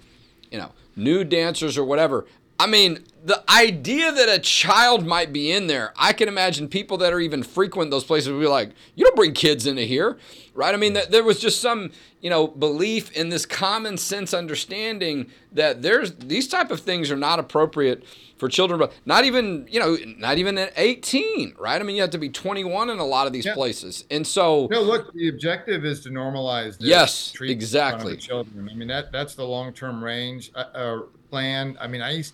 you 0.51 0.57
know, 0.57 0.71
nude 0.95 1.29
dancers 1.29 1.77
or 1.77 1.83
whatever. 1.83 2.25
I 2.59 2.67
mean, 2.67 3.03
the 3.25 3.43
idea 3.49 4.11
that 4.11 4.29
a 4.29 4.37
child 4.37 5.05
might 5.05 5.31
be 5.31 5.51
in 5.51 5.67
there, 5.67 5.93
I 5.95 6.13
can 6.13 6.27
imagine 6.27 6.67
people 6.67 6.97
that 6.97 7.13
are 7.13 7.19
even 7.19 7.41
frequent 7.41 7.89
those 7.89 8.03
places 8.03 8.31
would 8.31 8.39
be 8.39 8.47
like, 8.47 8.71
you 8.95 9.05
don't 9.05 9.15
bring 9.15 9.33
kids 9.33 9.65
into 9.65 9.83
here, 9.83 10.17
right? 10.53 10.73
I 10.73 10.77
mean, 10.77 10.93
that 10.93 11.11
there 11.11 11.23
was 11.23 11.39
just 11.39 11.61
some, 11.61 11.91
you 12.21 12.29
know, 12.29 12.47
belief 12.47 13.11
in 13.11 13.29
this 13.29 13.45
common 13.45 13.97
sense 13.97 14.33
understanding 14.33 15.27
that 15.53 15.81
there's 15.81 16.13
these 16.15 16.47
type 16.47 16.69
of 16.69 16.81
things 16.81 17.11
are 17.11 17.17
not 17.17 17.39
appropriate 17.39 18.03
for 18.37 18.49
children, 18.49 18.77
but 18.77 18.91
not 19.05 19.23
even 19.23 19.67
you 19.69 19.79
know, 19.79 19.97
not 20.17 20.37
even 20.37 20.57
at 20.57 20.73
18, 20.75 21.55
right? 21.57 21.79
I 21.79 21.83
mean, 21.83 21.95
you 21.95 22.01
have 22.01 22.11
to 22.11 22.17
be 22.17 22.29
21 22.29 22.89
in 22.89 22.99
a 22.99 23.05
lot 23.05 23.25
of 23.25 23.31
these 23.31 23.45
yeah. 23.45 23.53
places, 23.53 24.03
and 24.11 24.27
so 24.27 24.67
no. 24.69 24.81
Look, 24.81 25.13
the 25.13 25.29
objective 25.29 25.85
is 25.85 26.01
to 26.01 26.09
normalize. 26.09 26.75
Yes, 26.79 27.33
exactly. 27.39 28.17
Children. 28.17 28.69
I 28.69 28.75
mean, 28.75 28.89
that 28.89 29.13
that's 29.13 29.35
the 29.35 29.45
long 29.45 29.71
term 29.71 30.03
range 30.03 30.51
uh, 30.55 30.65
uh, 30.73 30.99
plan. 31.29 31.77
I 31.79 31.87
mean, 31.87 32.01
I 32.01 32.11
used 32.11 32.33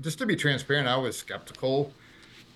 just 0.00 0.18
to 0.18 0.26
be 0.26 0.36
transparent. 0.36 0.88
I 0.88 0.96
was 0.96 1.18
skeptical 1.18 1.92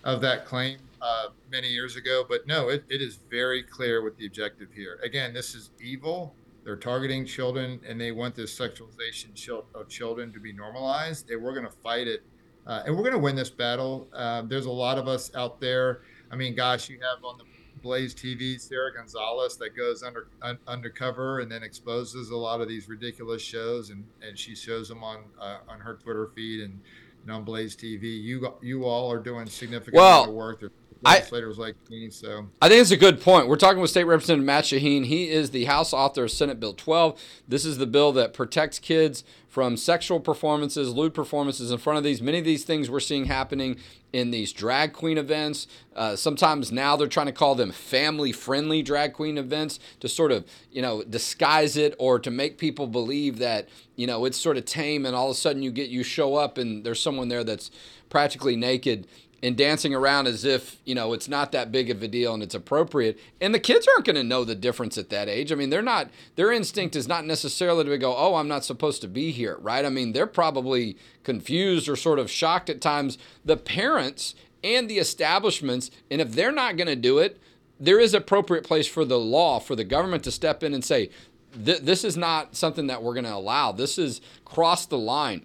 of 0.04 0.20
that 0.20 0.46
claim 0.46 0.78
uh, 1.00 1.28
many 1.50 1.68
years 1.68 1.96
ago, 1.96 2.24
but 2.28 2.46
no, 2.46 2.68
it, 2.68 2.84
it 2.88 3.00
is 3.00 3.18
very 3.30 3.62
clear 3.62 4.02
what 4.02 4.16
the 4.16 4.26
objective 4.26 4.68
here. 4.74 4.98
Again, 5.02 5.32
this 5.32 5.54
is 5.54 5.70
evil. 5.80 6.34
They're 6.64 6.76
targeting 6.76 7.26
children, 7.26 7.80
and 7.86 8.00
they 8.00 8.12
want 8.12 8.36
this 8.36 8.56
sexualization 8.56 9.30
of 9.74 9.88
children 9.88 10.32
to 10.32 10.38
be 10.38 10.52
normalized. 10.52 11.28
And 11.30 11.42
we're 11.42 11.54
going 11.54 11.66
to 11.66 11.76
fight 11.82 12.06
it 12.06 12.22
uh, 12.66 12.82
and 12.86 12.94
we're 12.94 13.02
going 13.02 13.14
to 13.14 13.18
win 13.18 13.36
this 13.36 13.50
battle. 13.50 14.08
Uh, 14.12 14.42
there's 14.42 14.66
a 14.66 14.70
lot 14.70 14.98
of 14.98 15.08
us 15.08 15.34
out 15.34 15.60
there. 15.60 16.02
I 16.30 16.36
mean, 16.36 16.54
gosh, 16.54 16.88
you 16.88 16.98
have 17.00 17.24
on 17.24 17.38
the 17.38 17.44
Blaze 17.82 18.14
TV 18.14 18.60
Sara 18.60 18.94
Gonzales 18.94 19.56
that 19.58 19.76
goes 19.76 20.02
under 20.02 20.28
un, 20.42 20.58
undercover 20.68 21.40
and 21.40 21.50
then 21.50 21.62
exposes 21.64 22.30
a 22.30 22.36
lot 22.36 22.60
of 22.60 22.68
these 22.68 22.88
ridiculous 22.88 23.42
shows, 23.42 23.90
and, 23.90 24.04
and 24.22 24.38
she 24.38 24.54
shows 24.54 24.88
them 24.88 25.02
on 25.02 25.24
uh, 25.40 25.58
on 25.68 25.80
her 25.80 25.94
Twitter 25.94 26.30
feed 26.34 26.60
and, 26.60 26.80
and 27.22 27.30
on 27.30 27.44
Blaze 27.44 27.76
TV. 27.76 28.20
You 28.22 28.54
you 28.60 28.84
all 28.84 29.10
are 29.10 29.18
doing 29.18 29.46
significant 29.46 29.94
well, 29.94 30.32
work. 30.32 30.60
There's 30.60 30.72
I, 31.04 31.20
like 31.58 31.90
me. 31.90 32.10
So 32.10 32.46
I 32.60 32.68
think 32.68 32.80
it's 32.80 32.90
a 32.90 32.96
good 32.96 33.20
point. 33.20 33.48
We're 33.48 33.56
talking 33.56 33.80
with 33.80 33.90
State 33.90 34.04
Representative 34.04 34.44
Matt 34.44 34.64
Shaheen. 34.64 35.06
He 35.06 35.30
is 35.30 35.50
the 35.50 35.64
House 35.64 35.92
author 35.92 36.24
of 36.24 36.30
Senate 36.30 36.60
Bill 36.60 36.74
12. 36.74 37.20
This 37.48 37.64
is 37.64 37.78
the 37.78 37.86
bill 37.86 38.12
that 38.12 38.32
protects 38.32 38.78
kids 38.78 39.24
from 39.48 39.76
sexual 39.76 40.20
performances, 40.20 40.94
lewd 40.94 41.12
performances 41.12 41.70
in 41.70 41.78
front 41.78 41.98
of 41.98 42.04
these. 42.04 42.22
Many 42.22 42.38
of 42.38 42.44
these 42.44 42.64
things 42.64 42.88
we're 42.88 43.00
seeing 43.00 43.26
happening 43.26 43.76
in 44.12 44.30
these 44.30 44.52
drag 44.52 44.92
queen 44.92 45.18
events. 45.18 45.66
Uh, 45.94 46.16
sometimes 46.16 46.70
now 46.70 46.96
they're 46.96 47.06
trying 47.08 47.26
to 47.26 47.32
call 47.32 47.54
them 47.54 47.70
family 47.72 48.32
friendly 48.32 48.82
drag 48.82 49.12
queen 49.12 49.36
events 49.36 49.78
to 50.00 50.08
sort 50.08 50.32
of, 50.32 50.46
you 50.70 50.80
know, 50.82 51.02
disguise 51.02 51.76
it 51.76 51.94
or 51.98 52.18
to 52.18 52.30
make 52.30 52.58
people 52.58 52.86
believe 52.86 53.38
that, 53.38 53.68
you 53.96 54.06
know, 54.06 54.24
it's 54.24 54.38
sort 54.38 54.56
of 54.56 54.64
tame 54.64 55.04
and 55.04 55.16
all 55.16 55.30
of 55.30 55.36
a 55.36 55.38
sudden 55.38 55.62
you 55.62 55.70
get, 55.70 55.90
you 55.90 56.02
show 56.02 56.36
up 56.36 56.58
and 56.58 56.84
there's 56.84 57.00
someone 57.00 57.28
there 57.28 57.44
that's 57.44 57.70
practically 58.08 58.56
naked 58.56 59.06
and 59.42 59.56
dancing 59.56 59.94
around 59.94 60.26
as 60.26 60.44
if 60.44 60.76
you 60.84 60.94
know 60.94 61.12
it's 61.12 61.28
not 61.28 61.52
that 61.52 61.72
big 61.72 61.90
of 61.90 62.02
a 62.02 62.08
deal 62.08 62.32
and 62.34 62.42
it's 62.42 62.54
appropriate. 62.54 63.18
And 63.40 63.54
the 63.54 63.58
kids 63.58 63.88
aren't 63.88 64.06
going 64.06 64.16
to 64.16 64.24
know 64.24 64.44
the 64.44 64.54
difference 64.54 64.96
at 64.96 65.10
that 65.10 65.28
age. 65.28 65.50
I 65.52 65.54
mean 65.54 65.70
they're 65.70 65.82
not 65.82 66.10
their 66.36 66.52
instinct 66.52 66.96
is 66.96 67.08
not 67.08 67.24
necessarily 67.24 67.84
to 67.84 67.98
go 67.98 68.16
oh 68.16 68.36
i'm 68.36 68.48
not 68.48 68.64
supposed 68.64 69.00
to 69.02 69.08
be 69.08 69.30
here 69.30 69.58
right? 69.60 69.84
I 69.84 69.88
mean 69.88 70.12
they're 70.12 70.26
probably 70.26 70.96
confused 71.24 71.88
or 71.88 71.96
sort 71.96 72.18
of 72.18 72.30
shocked 72.30 72.70
at 72.70 72.80
times. 72.80 73.18
The 73.44 73.56
parents 73.56 74.34
and 74.62 74.88
the 74.88 74.98
establishments 74.98 75.90
and 76.10 76.20
if 76.20 76.32
they're 76.32 76.52
not 76.52 76.76
going 76.76 76.88
to 76.88 76.96
do 76.96 77.18
it 77.18 77.40
there 77.80 77.98
is 77.98 78.14
appropriate 78.14 78.64
place 78.64 78.86
for 78.86 79.04
the 79.04 79.18
law 79.18 79.58
for 79.58 79.74
the 79.74 79.82
government 79.82 80.22
to 80.22 80.30
step 80.30 80.62
in 80.62 80.72
and 80.72 80.84
say 80.84 81.10
this 81.54 82.04
is 82.04 82.16
not 82.16 82.56
something 82.56 82.86
that 82.86 83.02
we're 83.02 83.12
going 83.12 83.24
to 83.24 83.34
allow. 83.34 83.72
This 83.72 83.98
is 83.98 84.20
cross 84.44 84.86
the 84.86 84.96
line 84.96 85.44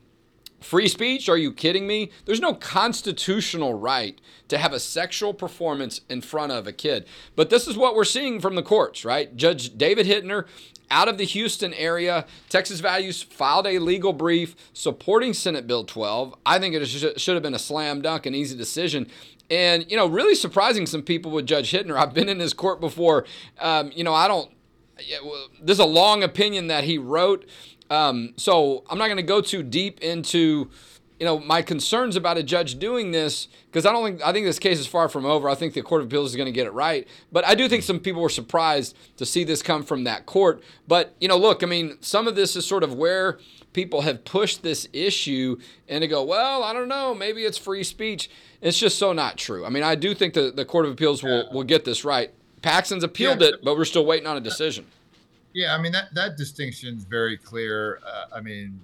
Free 0.60 0.88
speech? 0.88 1.30
Are 1.30 1.38
you 1.38 1.52
kidding 1.52 1.86
me? 1.86 2.12
There's 2.26 2.42
no 2.42 2.54
constitutional 2.54 3.76
right 3.76 4.20
to 4.48 4.58
have 4.58 4.74
a 4.74 4.80
sexual 4.80 5.34
performance 5.34 6.02
in 6.10 6.22
front 6.22 6.52
of 6.52 6.66
a 6.66 6.74
kid. 6.74 7.06
But 7.36 7.50
this 7.50 7.68
is 7.68 7.78
what 7.78 7.96
we're 7.96 8.06
seeing 8.06 8.40
from 8.40 8.56
the 8.56 8.64
courts, 8.64 9.06
right? 9.06 9.36
Judge 9.36 9.78
David 9.78 10.08
Hittner 10.08 10.46
out 10.90 11.08
of 11.08 11.18
the 11.18 11.26
Houston 11.26 11.74
area, 11.74 12.26
Texas 12.50 12.80
Values 12.80 13.22
filed 13.22 13.68
a 13.68 13.80
legal 13.80 14.14
brief 14.14 14.56
supporting 14.74 15.34
Senate 15.34 15.68
Bill 15.68 15.84
12. 15.84 16.36
I 16.46 16.60
think 16.60 16.76
it 16.76 16.86
should 16.86 17.34
have 17.36 17.44
been 17.44 17.54
a 17.54 17.60
slam 17.60 18.02
dunk, 18.02 18.26
an 18.26 18.34
easy 18.34 18.58
decision. 18.58 19.08
And, 19.50 19.90
you 19.90 19.98
know, 19.98 20.08
really 20.08 20.36
surprising 20.36 20.86
some 20.86 21.04
people 21.04 21.32
with 21.32 21.46
Judge 21.46 21.72
Hittner. 21.72 21.98
I've 21.98 22.14
been 22.14 22.30
in 22.30 22.40
his 22.40 22.54
court 22.54 22.80
before. 22.80 23.26
Um, 23.60 23.92
you 23.94 24.04
know, 24.04 24.14
I 24.14 24.28
don't, 24.28 24.52
there's 25.62 25.80
a 25.80 25.86
long 25.86 26.24
opinion 26.24 26.68
that 26.68 26.84
he 26.84 26.98
wrote 26.98 27.46
um, 27.90 28.34
so 28.38 28.84
I'm 28.90 28.98
not 28.98 29.06
going 29.06 29.18
to 29.18 29.24
go 29.24 29.42
too 29.42 29.64
deep 29.64 30.02
into 30.02 30.70
you 31.20 31.26
know 31.26 31.40
my 31.40 31.62
concerns 31.62 32.16
about 32.16 32.38
a 32.38 32.44
judge 32.44 32.78
doing 32.78 33.12
this 33.12 33.48
because 33.66 33.86
I 33.86 33.92
don't 33.92 34.04
think 34.06 34.26
I 34.26 34.32
think 34.32 34.46
this 34.46 34.60
case 34.60 34.80
is 34.80 34.88
far 34.88 35.10
from 35.10 35.26
over. 35.26 35.50
I 35.50 35.56
think 35.56 35.74
the 35.74 35.82
Court 35.82 36.02
of 36.02 36.08
Appeals 36.08 36.32
is 36.32 36.36
going 36.36 36.48
to 36.48 36.52
get 36.52 36.68
it 36.68 36.74
right, 36.74 37.08
but 37.32 37.46
I 37.46 37.56
do 37.56 37.68
think 37.68 37.84
some 37.84 38.00
people 38.00 38.22
were 38.22 38.30
surprised 38.30 38.96
to 39.18 39.26
see 39.26 39.44
this 39.44 39.62
come 39.62 39.84
from 39.84 40.04
that 40.04 40.26
court. 40.26 40.64
But 40.88 41.16
you 41.20 41.28
know, 41.28 41.38
look, 41.38 41.64
I 41.64 41.66
mean, 41.66 41.98
some 42.02 42.28
of 42.28 42.36
this 42.36 42.56
is 42.56 42.66
sort 42.66 42.84
of 42.84 42.94
where 42.94 43.40
people 43.74 44.02
have 44.02 44.26
pushed 44.26 44.64
this 44.64 44.88
issue 44.92 45.58
and 45.88 46.02
to 46.02 46.08
go, 46.08 46.24
well, 46.24 46.64
I 46.64 46.74
don't 46.74 46.88
know, 46.88 47.14
maybe 47.14 47.44
it's 47.44 47.60
free 47.60 47.84
speech. 47.84 48.30
It's 48.60 48.78
just 48.78 48.98
so 48.98 49.14
not 49.14 49.38
true. 49.38 49.66
I 49.66 49.70
mean, 49.70 49.84
I 49.84 49.94
do 49.94 50.16
think 50.16 50.34
the, 50.34 50.52
the 50.52 50.66
Court 50.66 50.86
of 50.86 50.92
Appeals 50.94 51.22
will, 51.22 51.48
will 51.52 51.64
get 51.64 51.86
this 51.86 52.04
right. 52.04 52.32
Paxton's 52.64 53.04
appealed 53.04 53.40
yeah. 53.42 53.50
it, 53.50 53.64
but 53.64 53.78
we're 53.78 53.86
still 53.86 54.06
waiting 54.06 54.26
on 54.26 54.36
a 54.36 54.42
decision. 54.42 54.88
Yeah, 55.58 55.74
I 55.74 55.82
mean 55.82 55.92
that 55.94 56.14
that 56.14 56.38
distinction 56.38 56.96
is 56.96 57.04
very 57.04 57.36
clear. 57.36 58.00
Uh, 58.06 58.36
I 58.36 58.42
mean, 58.42 58.80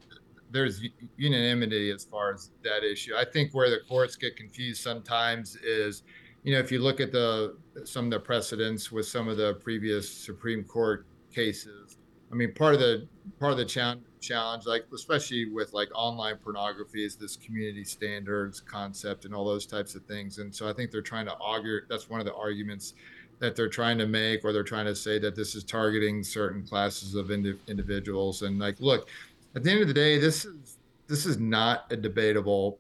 there's 0.50 0.82
unanimity 1.18 1.92
as 1.92 2.03
far 2.03 2.34
as 2.34 2.50
that 2.63 2.84
issue. 2.84 3.13
I 3.15 3.25
think 3.25 3.53
where 3.53 3.70
the 3.70 3.82
courts 3.88 4.15
get 4.15 4.36
confused 4.36 4.82
sometimes 4.82 5.56
is, 5.58 6.01
you 6.42 6.51
know, 6.51 6.60
if 6.60 6.72
you 6.72 6.80
look 6.80 7.00
at 7.00 7.12
the 7.12 7.58
some 7.84 8.06
of 8.06 8.12
the 8.12 8.20
precedents 8.20 8.92
with 8.92 9.06
some 9.06 9.27
of 9.27 9.38
the 9.38 9.53
previous 9.62 10.10
Supreme 10.12 10.63
Court 10.63 11.06
cases. 11.32 11.98
I 12.32 12.36
mean, 12.36 12.56
part 12.56 12.74
of 12.74 12.80
the 12.80 13.08
part 13.39 13.51
of 13.51 13.60
the 13.60 13.65
challenge, 13.65 14.01
challenge, 14.20 14.65
like 14.65 14.86
especially 14.96 15.51
with 15.51 15.74
like 15.74 15.89
online 15.94 16.38
pornography, 16.38 17.06
is 17.06 17.15
this 17.15 17.36
community 17.38 17.84
standards 17.84 18.60
concept 18.60 19.25
and 19.25 19.36
all 19.36 19.46
those 19.46 19.68
types 19.68 19.94
of 19.94 20.03
things. 20.06 20.39
And 20.39 20.56
so 20.56 20.68
I 20.68 20.74
think 20.74 20.89
they're 20.89 21.03
trying 21.03 21.27
to 21.27 21.36
argue. 21.39 21.82
That's 21.88 22.10
one 22.10 22.20
of 22.20 22.25
the 22.25 22.34
arguments 22.34 22.96
that 23.39 23.55
they're 23.55 23.69
trying 23.69 23.97
to 23.97 24.07
make, 24.07 24.43
or 24.43 24.53
they're 24.53 24.63
trying 24.63 24.85
to 24.85 24.95
say 24.95 25.19
that 25.19 25.35
this 25.35 25.55
is 25.55 25.63
targeting 25.63 26.23
certain 26.23 26.65
classes 26.65 27.15
of 27.15 27.31
indi- 27.31 27.59
individuals. 27.67 28.41
And 28.41 28.59
like, 28.59 28.79
look, 28.79 29.09
at 29.55 29.63
the 29.63 29.71
end 29.71 29.81
of 29.81 29.87
the 29.87 29.93
day, 29.93 30.17
this 30.17 30.45
is 30.45 30.77
this 31.07 31.25
is 31.25 31.37
not 31.37 31.85
a 31.91 31.97
debatable 31.97 32.79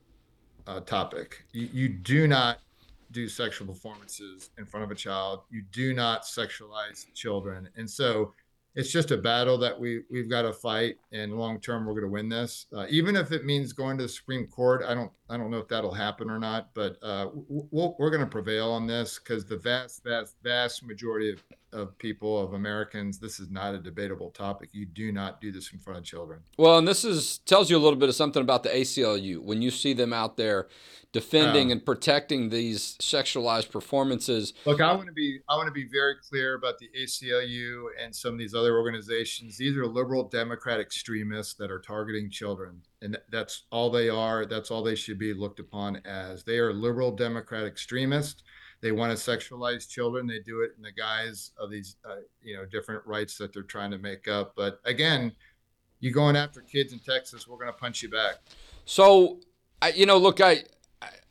uh, 0.67 0.79
topic. 0.81 1.43
You, 1.51 1.69
you 1.73 1.89
do 1.89 2.27
not 2.27 2.59
do 3.11 3.27
sexual 3.27 3.67
performances 3.67 4.49
in 4.57 4.65
front 4.65 4.83
of 4.83 4.91
a 4.91 4.95
child. 4.95 5.41
You 5.51 5.63
do 5.71 5.93
not 5.93 6.23
sexualize 6.23 7.05
children, 7.13 7.69
and 7.75 7.89
so 7.89 8.33
it's 8.75 8.91
just 8.91 9.11
a 9.11 9.17
battle 9.17 9.57
that 9.57 9.79
we 9.79 10.01
we've 10.09 10.29
got 10.29 10.43
to 10.43 10.53
fight 10.53 10.97
and 11.11 11.33
long 11.37 11.59
term 11.59 11.85
we're 11.85 11.93
going 11.93 12.03
to 12.03 12.09
win 12.09 12.29
this. 12.29 12.65
Uh, 12.75 12.85
even 12.89 13.15
if 13.15 13.31
it 13.31 13.45
means 13.45 13.73
going 13.73 13.97
to 13.97 14.03
the 14.03 14.09
supreme 14.09 14.47
court 14.47 14.83
i 14.87 14.93
don't 14.93 15.11
i 15.29 15.37
don't 15.37 15.51
know 15.51 15.57
if 15.57 15.67
that'll 15.67 15.93
happen 15.93 16.29
or 16.29 16.39
not 16.39 16.69
but 16.73 16.97
uh, 17.03 17.27
we 17.49 17.63
we 17.71 18.05
are 18.05 18.09
going 18.09 18.19
to 18.19 18.27
prevail 18.27 18.71
on 18.71 18.87
this 18.87 19.19
because 19.19 19.45
the 19.45 19.57
vast 19.57 20.03
vast 20.03 20.35
vast 20.43 20.85
majority 20.85 21.31
of, 21.31 21.43
of 21.73 21.97
people 21.97 22.39
of 22.39 22.53
americans 22.53 23.19
this 23.19 23.39
is 23.39 23.49
not 23.49 23.73
a 23.73 23.79
debatable 23.79 24.29
topic 24.31 24.69
you 24.71 24.85
do 24.85 25.11
not 25.11 25.41
do 25.41 25.51
this 25.51 25.71
in 25.73 25.79
front 25.79 25.99
of 25.99 26.05
children 26.05 26.39
well 26.57 26.77
and 26.77 26.87
this 26.87 27.03
is 27.03 27.39
tells 27.39 27.69
you 27.69 27.77
a 27.77 27.79
little 27.79 27.99
bit 27.99 28.09
of 28.09 28.15
something 28.15 28.41
about 28.41 28.63
the 28.63 28.69
aclu 28.69 29.39
when 29.43 29.61
you 29.61 29.71
see 29.71 29.93
them 29.93 30.13
out 30.13 30.37
there 30.37 30.67
defending 31.13 31.67
um, 31.67 31.73
and 31.73 31.85
protecting 31.85 32.49
these 32.49 32.97
sexualized 32.97 33.71
performances. 33.71 34.53
Look, 34.65 34.81
I 34.81 34.91
want 34.93 35.07
to 35.07 35.13
be 35.13 35.39
I 35.47 35.55
want 35.55 35.67
to 35.67 35.71
be 35.71 35.87
very 35.87 36.15
clear 36.27 36.55
about 36.55 36.79
the 36.79 36.89
ACLU 36.99 37.85
and 38.01 38.13
some 38.13 38.33
of 38.33 38.39
these 38.39 38.53
other 38.53 38.77
organizations. 38.77 39.57
These 39.57 39.77
are 39.77 39.85
liberal 39.85 40.27
Democrat 40.27 40.79
extremists 40.79 41.53
that 41.53 41.71
are 41.71 41.79
targeting 41.79 42.29
children, 42.29 42.81
and 43.01 43.17
that's 43.31 43.63
all 43.71 43.89
they 43.89 44.09
are. 44.09 44.45
That's 44.45 44.71
all 44.71 44.83
they 44.83 44.95
should 44.95 45.19
be 45.19 45.33
looked 45.33 45.59
upon 45.59 46.01
as. 46.03 46.43
They 46.43 46.57
are 46.57 46.73
liberal 46.73 47.11
Democrat 47.11 47.65
extremists. 47.65 48.43
They 48.83 48.91
want 48.91 49.17
to 49.17 49.31
sexualize 49.31 49.89
children. 49.89 50.27
They 50.27 50.39
do 50.39 50.59
it 50.61 50.73
in 50.75 50.83
the 50.83 50.91
guise 50.91 51.51
of 51.57 51.71
these, 51.71 51.95
uh, 52.03 52.17
you 52.41 52.57
know, 52.57 52.65
different 52.65 53.01
rights 53.07 53.37
that 53.37 53.53
they're 53.53 53.63
trying 53.63 53.91
to 53.91 53.97
make 53.97 54.27
up. 54.27 54.53
But 54.57 54.81
again, 54.83 55.31
you 56.01 56.11
going 56.11 56.35
after 56.35 56.59
kids 56.59 56.91
in 56.91 56.99
Texas, 56.99 57.47
we're 57.47 57.57
going 57.57 57.71
to 57.71 57.79
punch 57.79 58.03
you 58.03 58.09
back. 58.09 58.35
So, 58.83 59.39
I, 59.81 59.91
you 59.91 60.05
know, 60.05 60.17
look, 60.17 60.41
I 60.41 60.63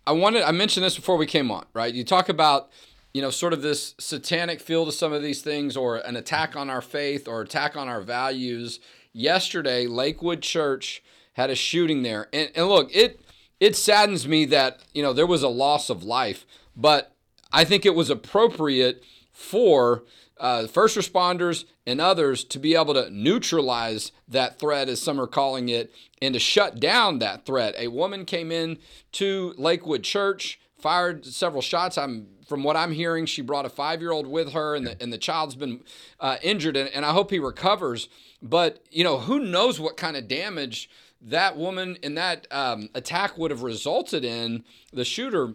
I 0.07 0.13
wanted 0.13 0.45
I 0.45 0.51
mentioned 0.51 0.83
this 0.83 0.97
before 0.97 1.19
we 1.19 1.27
came 1.27 1.51
on, 1.51 1.67
right? 1.75 1.93
You 1.93 2.05
talk 2.05 2.31
about 2.31 2.71
you 3.13 3.21
know 3.21 3.29
sort 3.29 3.53
of 3.53 3.61
this 3.61 3.95
satanic 4.01 4.59
feel 4.59 4.87
to 4.87 4.93
some 4.93 5.13
of 5.13 5.23
these 5.23 5.43
things 5.43 5.77
or 5.77 5.99
an 5.99 6.17
attack 6.17 6.57
on 6.57 6.71
our 6.71 6.81
faith 6.81 7.29
or 7.29 7.43
attack 7.43 7.77
on 7.77 7.87
our 7.87 8.01
values. 8.01 8.81
Yesterday, 9.13 9.87
Lakewood 9.87 10.41
Church 10.41 11.03
had 11.35 11.51
a 11.51 11.55
shooting 11.55 12.03
there. 12.03 12.29
And, 12.33 12.51
and 12.55 12.67
look, 12.67 12.95
it 12.97 13.21
it 13.61 13.77
saddens 13.77 14.27
me 14.27 14.45
that, 14.47 14.81
you 14.93 15.03
know, 15.03 15.13
there 15.13 15.27
was 15.27 15.43
a 15.43 15.49
loss 15.49 15.91
of 15.91 16.03
life, 16.03 16.47
but 16.75 17.12
I 17.53 17.65
think 17.65 17.85
it 17.85 17.95
was 17.95 18.11
appropriate 18.11 19.05
for 19.31 20.05
uh, 20.39 20.67
first 20.67 20.97
responders 20.97 21.65
and 21.87 22.01
others 22.01 22.45
to 22.45 22.59
be 22.59 22.75
able 22.75 22.95
to 22.95 23.11
neutralize 23.11 24.13
that 24.29 24.59
threat, 24.59 24.89
as 24.89 25.01
some 25.01 25.21
are 25.21 25.27
calling 25.27 25.69
it, 25.69 25.93
and 26.21 26.35
to 26.35 26.41
shut 26.41 26.81
down 26.81 27.19
that 27.19 27.47
threat. 27.47 27.75
A 27.79 27.89
woman 27.89 28.25
came 28.25 28.51
in 28.51 28.79
to 29.13 29.55
Lakewood 29.57 30.03
Church, 30.03 30.61
fired 30.79 31.25
several 31.25 31.63
shots. 31.63 31.97
I'm 31.97 32.29
from 32.49 32.65
what 32.65 32.77
I'm 32.77 32.93
hearing, 32.93 33.25
she 33.25 33.41
brought 33.41 33.65
a 33.65 33.71
five 33.71 34.01
year 34.01 34.11
old 34.11 34.27
with 34.27 34.53
her, 34.53 34.75
and 34.75 34.87
the 34.87 35.01
and 35.01 35.13
the 35.13 35.19
child's 35.19 35.55
been 35.55 35.83
uh, 36.21 36.37
injured, 36.43 36.77
and, 36.77 36.89
and 36.91 37.05
I 37.07 37.13
hope 37.13 37.31
he 37.31 37.39
recovers. 37.39 38.09
But 38.43 38.85
you 38.91 39.05
know, 39.05 39.19
who 39.19 39.39
knows 39.39 39.79
what 39.79 39.97
kind 39.97 40.17
of 40.17 40.29
damage 40.29 40.91
that 41.21 41.57
woman 41.57 41.97
in 42.03 42.17
that 42.17 42.49
um, 42.51 42.89
attack 42.95 43.39
would 43.39 43.53
have 43.53 43.63
resulted 43.63 44.25
in? 44.25 44.65
The 44.93 45.05
shooter 45.05 45.55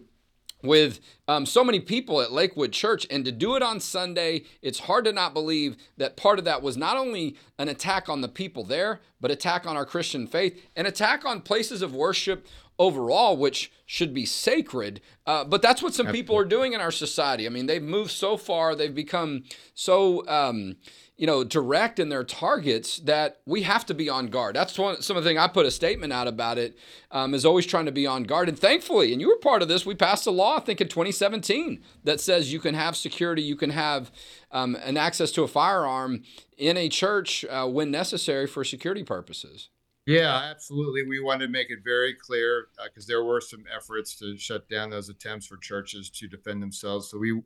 with 0.62 1.00
um, 1.28 1.46
so 1.46 1.62
many 1.62 1.80
people 1.80 2.20
at 2.20 2.32
Lakewood 2.32 2.72
Church, 2.72 3.06
and 3.10 3.24
to 3.24 3.32
do 3.32 3.54
it 3.54 3.62
on 3.62 3.80
Sunday, 3.80 4.44
it's 4.62 4.80
hard 4.80 5.04
to 5.04 5.12
not 5.12 5.34
believe 5.34 5.76
that 5.96 6.16
part 6.16 6.38
of 6.38 6.44
that 6.46 6.62
was 6.62 6.76
not 6.76 6.96
only 6.96 7.36
an 7.58 7.68
attack 7.68 8.08
on 8.08 8.20
the 8.20 8.28
people 8.28 8.64
there, 8.64 9.00
but 9.20 9.30
attack 9.30 9.66
on 9.66 9.76
our 9.76 9.86
Christian 9.86 10.26
faith, 10.26 10.60
an 10.74 10.86
attack 10.86 11.24
on 11.24 11.40
places 11.40 11.82
of 11.82 11.94
worship 11.94 12.46
overall, 12.78 13.36
which 13.36 13.72
should 13.86 14.14
be 14.14 14.24
sacred. 14.24 15.00
Uh, 15.26 15.44
but 15.44 15.62
that's 15.62 15.82
what 15.82 15.94
some 15.94 16.06
Absolutely. 16.06 16.22
people 16.22 16.36
are 16.38 16.44
doing 16.44 16.72
in 16.72 16.80
our 16.80 16.90
society. 16.90 17.46
I 17.46 17.50
mean, 17.50 17.66
they've 17.66 17.82
moved 17.82 18.10
so 18.10 18.36
far, 18.36 18.74
they've 18.74 18.94
become 18.94 19.44
so. 19.74 20.26
Um, 20.28 20.76
you 21.18 21.26
know, 21.26 21.42
direct 21.42 21.98
in 21.98 22.10
their 22.10 22.22
targets 22.22 22.98
that 22.98 23.40
we 23.44 23.62
have 23.62 23.84
to 23.86 23.92
be 23.92 24.08
on 24.08 24.28
guard. 24.28 24.54
That's 24.54 24.78
one 24.78 25.02
some 25.02 25.16
of 25.16 25.24
the 25.24 25.28
thing 25.28 25.36
I 25.36 25.48
put 25.48 25.66
a 25.66 25.70
statement 25.70 26.12
out 26.12 26.28
about 26.28 26.58
it. 26.58 26.78
Um, 27.10 27.34
is 27.34 27.44
always 27.44 27.66
trying 27.66 27.86
to 27.86 27.92
be 27.92 28.06
on 28.06 28.22
guard. 28.22 28.48
And 28.48 28.56
thankfully, 28.56 29.12
and 29.12 29.20
you 29.20 29.28
were 29.28 29.38
part 29.38 29.60
of 29.60 29.66
this, 29.66 29.84
we 29.84 29.96
passed 29.96 30.26
a 30.28 30.30
law 30.30 30.58
I 30.58 30.60
think 30.60 30.80
in 30.80 30.86
2017 30.86 31.82
that 32.04 32.20
says 32.20 32.52
you 32.52 32.60
can 32.60 32.74
have 32.74 32.96
security, 32.96 33.42
you 33.42 33.56
can 33.56 33.70
have 33.70 34.12
um, 34.52 34.76
an 34.76 34.96
access 34.96 35.32
to 35.32 35.42
a 35.42 35.48
firearm 35.48 36.22
in 36.56 36.76
a 36.76 36.88
church 36.88 37.44
uh, 37.46 37.66
when 37.66 37.90
necessary 37.90 38.46
for 38.46 38.62
security 38.62 39.02
purposes. 39.02 39.70
Yeah, 40.08 40.36
absolutely. 40.50 41.02
We 41.06 41.20
wanted 41.20 41.48
to 41.48 41.52
make 41.52 41.70
it 41.70 41.80
very 41.84 42.14
clear 42.14 42.68
because 42.82 43.04
uh, 43.04 43.08
there 43.08 43.24
were 43.24 43.42
some 43.42 43.64
efforts 43.76 44.16
to 44.20 44.38
shut 44.38 44.66
down 44.70 44.88
those 44.88 45.10
attempts 45.10 45.46
for 45.46 45.58
churches 45.58 46.08
to 46.08 46.26
defend 46.26 46.62
themselves. 46.62 47.10
So 47.10 47.18
we 47.18 47.38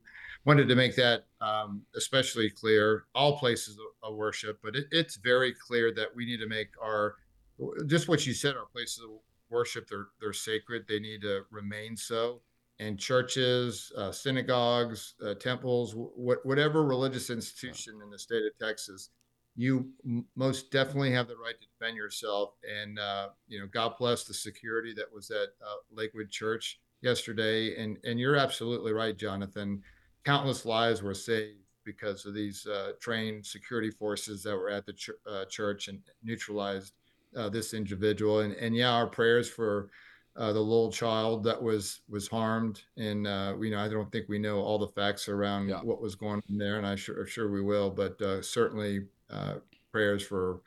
wanted 0.44 0.68
to 0.68 0.76
make 0.76 0.94
that 0.94 1.26
um, 1.40 1.82
especially 1.96 2.50
clear. 2.50 3.06
All 3.16 3.36
places 3.36 3.78
of, 4.04 4.14
worship, 4.14 4.60
but 4.62 4.76
it, 4.76 4.84
it's 4.92 5.16
very 5.16 5.52
clear 5.52 5.92
that 5.94 6.14
we 6.14 6.24
need 6.24 6.38
to 6.38 6.46
make 6.46 6.68
our 6.80 7.16
just 7.88 8.06
what 8.08 8.24
you 8.26 8.32
said. 8.32 8.54
Our 8.56 8.66
places 8.66 9.02
of 9.02 9.10
worship 9.50 9.88
they're 9.88 10.06
they're 10.20 10.32
sacred. 10.32 10.84
They 10.88 11.00
need 11.00 11.22
to 11.22 11.40
remain 11.50 11.96
so. 11.96 12.42
And 12.78 12.96
churches, 12.96 13.90
uh, 13.96 14.12
synagogues, 14.12 15.14
uh, 15.24 15.34
temples, 15.34 15.94
wh- 15.94 16.46
whatever 16.46 16.84
religious 16.84 17.28
institution 17.28 18.00
in 18.04 18.10
the 18.10 18.18
state 18.20 18.44
of 18.44 18.56
Texas 18.64 19.10
you 19.56 19.90
m- 20.04 20.24
most 20.34 20.70
definitely 20.70 21.12
have 21.12 21.28
the 21.28 21.36
right 21.36 21.54
to 21.60 21.66
defend 21.78 21.96
yourself. 21.96 22.54
And 22.68 22.98
uh, 22.98 23.28
you 23.48 23.60
know, 23.60 23.66
God 23.66 23.94
bless 23.98 24.24
the 24.24 24.34
security 24.34 24.94
that 24.94 25.12
was 25.12 25.30
at 25.30 25.48
uh, 25.64 25.76
Lakewood 25.90 26.30
Church 26.30 26.80
yesterday. 27.00 27.76
And 27.76 27.98
and 28.04 28.18
you're 28.18 28.36
absolutely 28.36 28.92
right, 28.92 29.16
Jonathan. 29.16 29.82
Countless 30.24 30.64
lives 30.64 31.02
were 31.02 31.14
saved 31.14 31.58
because 31.84 32.24
of 32.26 32.34
these 32.34 32.66
uh, 32.66 32.92
trained 33.00 33.44
security 33.44 33.90
forces 33.90 34.42
that 34.44 34.56
were 34.56 34.70
at 34.70 34.86
the 34.86 34.92
ch- 34.92 35.10
uh, 35.28 35.44
church 35.46 35.88
and 35.88 35.98
neutralized 36.22 36.94
uh, 37.36 37.48
this 37.48 37.74
individual. 37.74 38.40
And 38.40 38.54
and 38.54 38.74
yeah, 38.74 38.92
our 38.92 39.06
prayers 39.06 39.48
for. 39.48 39.90
Uh, 40.34 40.50
the 40.50 40.58
little 40.58 40.90
child 40.90 41.44
that 41.44 41.62
was 41.62 42.00
was 42.08 42.26
harmed, 42.26 42.84
and 42.96 43.26
you 43.62 43.70
know 43.70 43.78
I 43.78 43.86
don't 43.86 44.10
think 44.10 44.30
we 44.30 44.38
know 44.38 44.60
all 44.60 44.78
the 44.78 44.88
facts 44.88 45.28
around 45.28 45.68
yeah. 45.68 45.82
what 45.82 46.00
was 46.00 46.14
going 46.14 46.40
on 46.48 46.56
there, 46.56 46.78
and 46.78 46.86
I 46.86 46.94
sure 46.94 47.26
sure 47.26 47.50
we 47.50 47.60
will, 47.60 47.90
but 47.90 48.16
certainly 48.42 49.00
uh, 49.32 49.54
prayers 49.90 50.22
for 50.22 50.60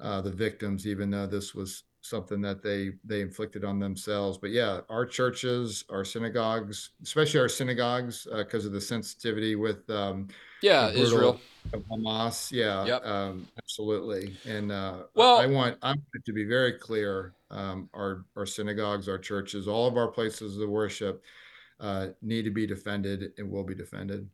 uh, 0.00 0.20
the 0.20 0.30
victims, 0.30 0.86
even 0.86 1.10
though 1.10 1.26
this 1.26 1.54
was 1.54 1.84
something 2.02 2.40
that 2.40 2.62
they 2.62 2.92
they 3.04 3.20
inflicted 3.20 3.64
on 3.64 3.78
themselves. 3.78 4.38
But 4.38 4.50
yeah, 4.50 4.80
our 4.88 5.04
churches, 5.04 5.84
our 5.90 6.04
synagogues, 6.04 6.90
especially 7.02 7.40
our 7.40 7.48
synagogues, 7.48 8.26
because 8.34 8.64
uh, 8.64 8.68
of 8.68 8.72
the 8.72 8.80
sensitivity 8.80 9.56
with 9.56 9.88
um, 9.90 10.28
yeah 10.62 10.88
Israel 10.90 11.40
Hamas. 11.72 12.50
Yeah, 12.50 12.84
yep. 12.84 13.04
um, 13.04 13.46
absolutely. 13.58 14.36
And 14.46 14.72
uh, 14.72 15.02
well, 15.14 15.38
I 15.38 15.46
want 15.46 15.78
I 15.82 15.88
want 15.88 16.00
it 16.14 16.24
to 16.24 16.32
be 16.32 16.44
very 16.44 16.72
clear. 16.72 17.34
Um, 17.50 17.88
our 17.94 18.24
our 18.36 18.46
synagogues, 18.46 19.08
our 19.08 19.18
churches, 19.18 19.68
all 19.68 19.86
of 19.86 19.96
our 19.96 20.08
places 20.08 20.58
of 20.58 20.68
worship 20.68 21.22
uh, 21.80 22.08
need 22.22 22.44
to 22.44 22.50
be 22.50 22.66
defended 22.66 23.32
and 23.38 23.50
will 23.50 23.64
be 23.64 23.74
defended. 23.74 24.28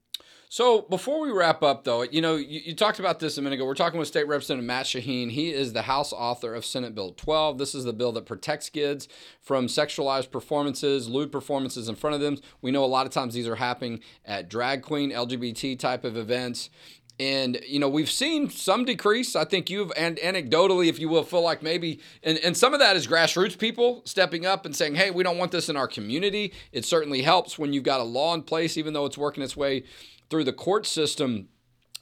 So 0.49 0.83
before 0.83 1.21
we 1.21 1.33
wrap 1.33 1.63
up, 1.63 1.85
though, 1.85 2.03
you 2.03 2.21
know, 2.21 2.37
you, 2.37 2.61
you, 2.65 2.75
talked 2.75 3.01
about 3.01 3.19
this 3.19 3.37
a 3.37 3.43
minute 3.43 3.57
ago. 3.57 3.67
We're 3.67 3.75
talking 3.75 3.99
with 3.99 4.07
State 4.07 4.29
Representative 4.29 4.65
Matt 4.65 4.87
Shaheen. 4.87 5.31
He 5.31 5.53
is 5.53 5.73
the 5.73 5.83
House 5.83 6.13
author 6.13 6.55
of 6.55 6.65
Senate 6.65 6.95
Bill 6.95 7.11
12. 7.11 7.59
This 7.59 7.75
is 7.75 7.85
the 7.85 7.93
bill 7.93 8.13
that 8.13 8.27
protects 8.27 8.71
kids 8.71 9.09
from 9.41 9.67
sexualized 9.67 10.31
performances, 10.31 11.09
lewd 11.09 11.33
performances 11.33 11.89
in 11.89 11.97
front 11.97 12.15
of 12.15 12.21
them. 12.21 12.39
We 12.63 12.71
know 12.71 12.85
a 12.85 12.87
lot 12.87 13.07
of 13.07 13.13
times 13.13 13.35
these 13.35 13.49
are 13.49 13.57
happening 13.57 14.01
at 14.25 14.49
drag 14.49 14.83
queen, 14.83 15.11
LGBT 15.11 15.79
type 15.79 16.05
of 16.05 16.17
events. 16.17 16.71
And, 17.19 17.59
you 17.67 17.79
know, 17.79 17.89
we've 17.89 18.11
seen 18.11 18.51
some 18.51 18.85
decrease. 18.85 19.35
I 19.35 19.47
think 19.47 19.71
you've, 19.71 19.91
and 19.97 20.19
anecdotally, 20.19 20.89
if 20.89 20.99
you 20.99 21.09
will, 21.09 21.23
feel 21.23 21.41
like 21.41 21.63
maybe, 21.63 22.01
and, 22.23 22.39
and 22.39 22.55
some 22.55 22.75
of 22.75 22.81
that 22.81 22.95
is 22.95 23.07
grassroots 23.07 23.59
people 23.59 24.03
stepping 24.05 24.45
up 24.45 24.67
and 24.67 24.77
saying, 24.77 24.97
hey, 24.97 25.11
we 25.11 25.23
don't 25.23 25.39
want 25.39 25.51
this 25.51 25.71
in 25.71 25.77
our 25.77 25.89
community. 25.89 26.53
It 26.73 26.85
certainly 26.85 27.23
helps 27.23 27.59
when 27.59 27.73
you've 27.73 27.85
got 27.85 28.01
a 28.01 28.05
law 28.05 28.35
in 28.35 28.43
place, 28.43 28.77
even 28.77 28.93
though 28.93 29.07
it's 29.07 29.17
working 29.17 29.43
its 29.43 29.57
way 29.57 29.85
through 30.31 30.45
the 30.45 30.53
court 30.53 30.87
system. 30.87 31.49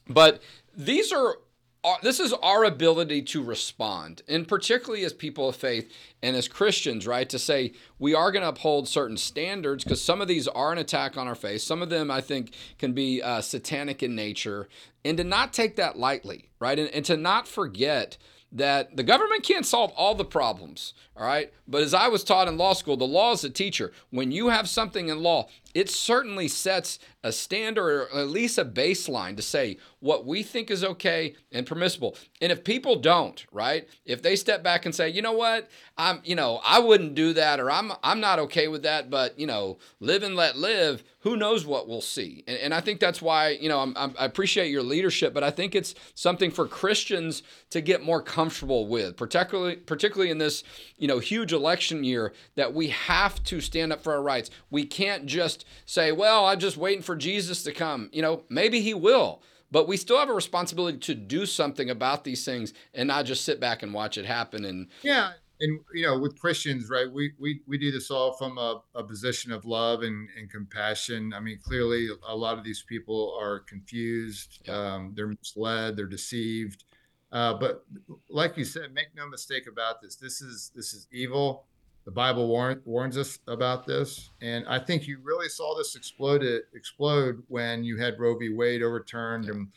But 0.07 0.41
these 0.75 1.11
are 1.11 1.37
uh, 1.85 1.97
this 2.01 2.19
is 2.19 2.33
our 2.41 2.63
ability 2.63 3.21
to 3.21 3.43
respond, 3.43 4.23
and 4.27 4.47
particularly 4.47 5.05
as 5.05 5.13
people 5.13 5.47
of 5.47 5.55
faith 5.55 5.93
and 6.23 6.35
as 6.35 6.47
Christians, 6.47 7.05
right? 7.05 7.29
To 7.29 7.37
say 7.37 7.73
we 7.99 8.15
are 8.15 8.31
going 8.31 8.41
to 8.41 8.49
uphold 8.49 8.87
certain 8.87 9.17
standards 9.17 9.83
because 9.83 10.01
some 10.01 10.19
of 10.19 10.27
these 10.27 10.47
are 10.47 10.71
an 10.71 10.79
attack 10.79 11.15
on 11.15 11.27
our 11.27 11.35
faith. 11.35 11.61
Some 11.61 11.83
of 11.83 11.91
them, 11.91 12.09
I 12.09 12.21
think, 12.21 12.55
can 12.79 12.93
be 12.93 13.21
uh, 13.21 13.41
satanic 13.41 14.01
in 14.01 14.15
nature, 14.15 14.67
and 15.03 15.15
to 15.17 15.23
not 15.23 15.53
take 15.53 15.75
that 15.75 15.95
lightly, 15.95 16.49
right? 16.59 16.79
And, 16.79 16.89
and 16.89 17.05
to 17.05 17.17
not 17.17 17.47
forget 17.47 18.17
that 18.51 18.97
the 18.97 19.03
government 19.03 19.43
can't 19.43 19.65
solve 19.65 19.91
all 19.91 20.15
the 20.15 20.25
problems, 20.25 20.95
all 21.15 21.27
right? 21.27 21.53
But 21.67 21.83
as 21.83 21.93
I 21.93 22.07
was 22.07 22.23
taught 22.23 22.47
in 22.47 22.57
law 22.57 22.73
school, 22.73 22.97
the 22.97 23.05
law 23.05 23.33
is 23.33 23.43
a 23.43 23.49
teacher. 23.49 23.91
When 24.09 24.31
you 24.31 24.47
have 24.47 24.67
something 24.67 25.09
in 25.09 25.21
law, 25.21 25.49
it 25.75 25.89
certainly 25.89 26.47
sets 26.47 26.99
a 27.21 27.31
standard 27.33 28.07
or 28.13 28.19
at 28.19 28.29
least 28.29 28.57
a 28.57 28.63
baseline 28.63 29.35
to 29.35 29.41
say 29.41 29.77
what 29.99 30.25
we 30.25 30.41
think 30.41 30.71
is 30.71 30.83
okay 30.83 31.35
and 31.51 31.67
permissible. 31.67 32.15
And 32.39 32.51
if 32.51 32.63
people 32.63 32.95
don't, 32.95 33.45
right? 33.51 33.87
If 34.05 34.21
they 34.21 34.37
step 34.37 34.63
back 34.63 34.85
and 34.85 34.95
say, 34.95 35.09
"You 35.09 35.21
know 35.21 35.33
what? 35.33 35.69
I'm, 35.97 36.21
you 36.23 36.35
know, 36.35 36.61
I 36.63 36.79
wouldn't 36.79 37.13
do 37.13 37.33
that 37.33 37.59
or 37.59 37.69
I'm 37.69 37.91
I'm 38.03 38.21
not 38.21 38.39
okay 38.39 38.67
with 38.69 38.83
that, 38.83 39.09
but, 39.09 39.37
you 39.37 39.47
know, 39.47 39.77
live 39.99 40.23
and 40.23 40.35
let 40.35 40.57
live," 40.57 41.03
who 41.25 41.35
knows 41.35 41.65
what 41.65 41.87
we'll 41.87 42.01
see. 42.01 42.43
And, 42.47 42.57
and 42.59 42.73
I 42.73 42.81
think 42.81 42.99
that's 42.99 43.19
why, 43.19 43.49
you 43.49 43.67
know, 43.67 43.79
I'm, 43.79 43.97
I'm, 43.97 44.13
i 44.19 44.25
appreciate 44.25 44.69
your 44.69 44.83
leadership, 44.83 45.33
but 45.33 45.43
I 45.43 45.49
think 45.49 45.73
it's 45.73 45.95
something 46.13 46.51
for 46.51 46.67
Christians 46.67 47.41
to 47.71 47.81
get 47.81 48.03
more 48.03 48.21
comfortable 48.21 48.87
with, 48.87 49.17
particularly 49.17 49.77
particularly 49.77 50.29
in 50.29 50.37
this, 50.37 50.63
you 50.97 51.07
know, 51.07 51.17
huge 51.17 51.51
election 51.51 52.03
year 52.03 52.33
that 52.53 52.75
we 52.75 52.89
have 52.89 53.43
to 53.45 53.59
stand 53.59 53.91
up 53.91 54.03
for 54.03 54.13
our 54.13 54.21
rights. 54.21 54.51
We 54.69 54.85
can't 54.85 55.25
just 55.25 55.64
say, 55.85 56.11
"Well, 56.11 56.45
I'm 56.45 56.59
just 56.59 56.77
waiting 56.77 57.03
for 57.03 57.15
Jesus 57.15 57.63
to 57.63 57.71
come." 57.71 58.09
You 58.11 58.21
know, 58.21 58.43
maybe 58.49 58.81
he 58.81 58.93
will. 58.93 59.41
But 59.71 59.87
we 59.87 59.97
still 59.97 60.19
have 60.19 60.29
a 60.29 60.33
responsibility 60.33 60.99
to 60.99 61.15
do 61.15 61.45
something 61.45 61.89
about 61.89 62.23
these 62.23 62.45
things 62.45 62.73
and 62.93 63.07
not 63.07 63.25
just 63.25 63.43
sit 63.43 63.59
back 63.59 63.83
and 63.83 63.93
watch 63.93 64.17
it 64.17 64.25
happen. 64.25 64.63
And 64.63 64.87
yeah, 65.01 65.31
and 65.59 65.79
you 65.93 66.05
know 66.05 66.17
with 66.17 66.39
christians 66.39 66.89
right 66.89 67.11
we 67.11 67.31
we, 67.39 67.61
we 67.67 67.77
do 67.77 67.91
this 67.91 68.11
all 68.11 68.33
from 68.33 68.57
a, 68.57 68.81
a 68.95 69.03
position 69.03 69.51
of 69.51 69.65
love 69.65 70.01
and, 70.03 70.27
and 70.37 70.49
compassion 70.49 71.33
i 71.33 71.39
mean 71.39 71.59
clearly 71.63 72.09
a 72.27 72.35
lot 72.35 72.57
of 72.57 72.63
these 72.63 72.83
people 72.87 73.37
are 73.39 73.59
confused 73.61 74.61
yeah. 74.65 74.73
um, 74.73 75.13
they're 75.15 75.27
misled 75.27 75.95
they're 75.95 76.05
deceived 76.05 76.83
uh, 77.31 77.53
but 77.53 77.85
like 78.29 78.57
you 78.57 78.65
said 78.65 78.93
make 78.93 79.07
no 79.15 79.27
mistake 79.27 79.67
about 79.67 80.01
this 80.01 80.15
this 80.15 80.41
is 80.41 80.71
this 80.75 80.93
is 80.93 81.07
evil 81.11 81.65
the 82.05 82.11
bible 82.11 82.47
warn, 82.47 82.81
warns 82.85 83.17
us 83.17 83.39
about 83.47 83.85
this. 83.85 84.31
And 84.41 84.65
i 84.67 84.79
think 84.79 85.07
you 85.07 85.19
really 85.23 85.49
saw 85.49 85.75
this 85.77 85.95
explode 85.95 86.43
explode 86.73 87.43
when 87.47 87.83
you 87.83 87.97
had 87.97 88.19
roe 88.19 88.37
v. 88.37 88.49
Wade 88.49 88.83
overturned 88.83 89.49
and 89.49 89.67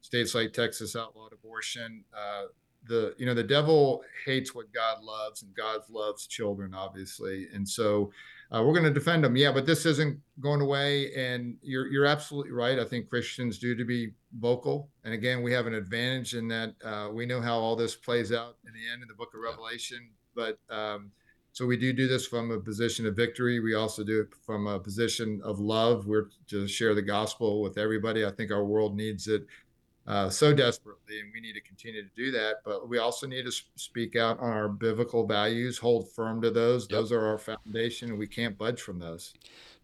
states 0.00 0.34
like 0.34 0.52
texas 0.52 0.96
outlawed 0.96 1.32
abortion. 1.32 2.04
Uh, 2.16 2.44
the 2.86 3.14
you 3.16 3.26
know 3.26 3.34
the 3.34 3.42
devil 3.42 4.02
hates 4.24 4.54
what 4.54 4.72
God 4.72 5.02
loves, 5.02 5.42
and 5.42 5.54
God 5.54 5.82
loves 5.88 6.26
children, 6.26 6.74
obviously, 6.74 7.48
and 7.52 7.68
so 7.68 8.10
uh, 8.50 8.62
we're 8.62 8.72
going 8.72 8.84
to 8.84 8.90
defend 8.90 9.24
them. 9.24 9.36
Yeah, 9.36 9.52
but 9.52 9.66
this 9.66 9.86
isn't 9.86 10.18
going 10.40 10.60
away, 10.60 11.12
and 11.14 11.56
you're 11.62 11.86
you're 11.86 12.06
absolutely 12.06 12.52
right. 12.52 12.78
I 12.78 12.84
think 12.84 13.08
Christians 13.08 13.58
do 13.58 13.74
to 13.74 13.84
be 13.84 14.12
vocal, 14.38 14.88
and 15.04 15.14
again, 15.14 15.42
we 15.42 15.52
have 15.52 15.66
an 15.66 15.74
advantage 15.74 16.34
in 16.34 16.48
that 16.48 16.74
uh, 16.84 17.08
we 17.12 17.26
know 17.26 17.40
how 17.40 17.58
all 17.58 17.76
this 17.76 17.94
plays 17.94 18.32
out 18.32 18.56
in 18.66 18.72
the 18.72 18.92
end 18.92 19.02
in 19.02 19.08
the 19.08 19.14
Book 19.14 19.32
of 19.34 19.40
Revelation. 19.40 20.10
But 20.34 20.58
um, 20.70 21.10
so 21.52 21.66
we 21.66 21.76
do 21.76 21.92
do 21.92 22.08
this 22.08 22.26
from 22.26 22.50
a 22.50 22.58
position 22.58 23.06
of 23.06 23.14
victory. 23.14 23.60
We 23.60 23.74
also 23.74 24.02
do 24.02 24.20
it 24.22 24.28
from 24.46 24.66
a 24.66 24.80
position 24.80 25.40
of 25.44 25.60
love. 25.60 26.06
We're 26.06 26.28
to 26.48 26.66
share 26.66 26.94
the 26.94 27.02
gospel 27.02 27.60
with 27.60 27.76
everybody. 27.76 28.24
I 28.24 28.30
think 28.30 28.50
our 28.50 28.64
world 28.64 28.96
needs 28.96 29.28
it 29.28 29.46
uh, 30.06 30.30
so 30.30 30.54
desperately, 30.54 31.20
and 31.20 31.30
we 31.32 31.40
need 31.40 31.52
to 31.52 31.60
continue 31.60 32.02
to 32.02 32.08
do 32.16 32.32
that. 32.32 32.56
But 32.64 32.88
we 32.88 32.98
also 32.98 33.26
need 33.26 33.44
to 33.44 33.52
speak 33.76 34.16
out 34.16 34.40
on 34.40 34.50
our 34.50 34.68
biblical 34.68 35.26
values, 35.26 35.76
hold 35.78 36.10
firm 36.10 36.40
to 36.40 36.50
those. 36.50 36.84
Yep. 36.84 36.90
Those 36.90 37.12
are 37.12 37.26
our 37.26 37.38
foundation, 37.38 38.08
and 38.08 38.18
we 38.18 38.26
can't 38.26 38.56
budge 38.56 38.80
from 38.80 38.98
those. 38.98 39.34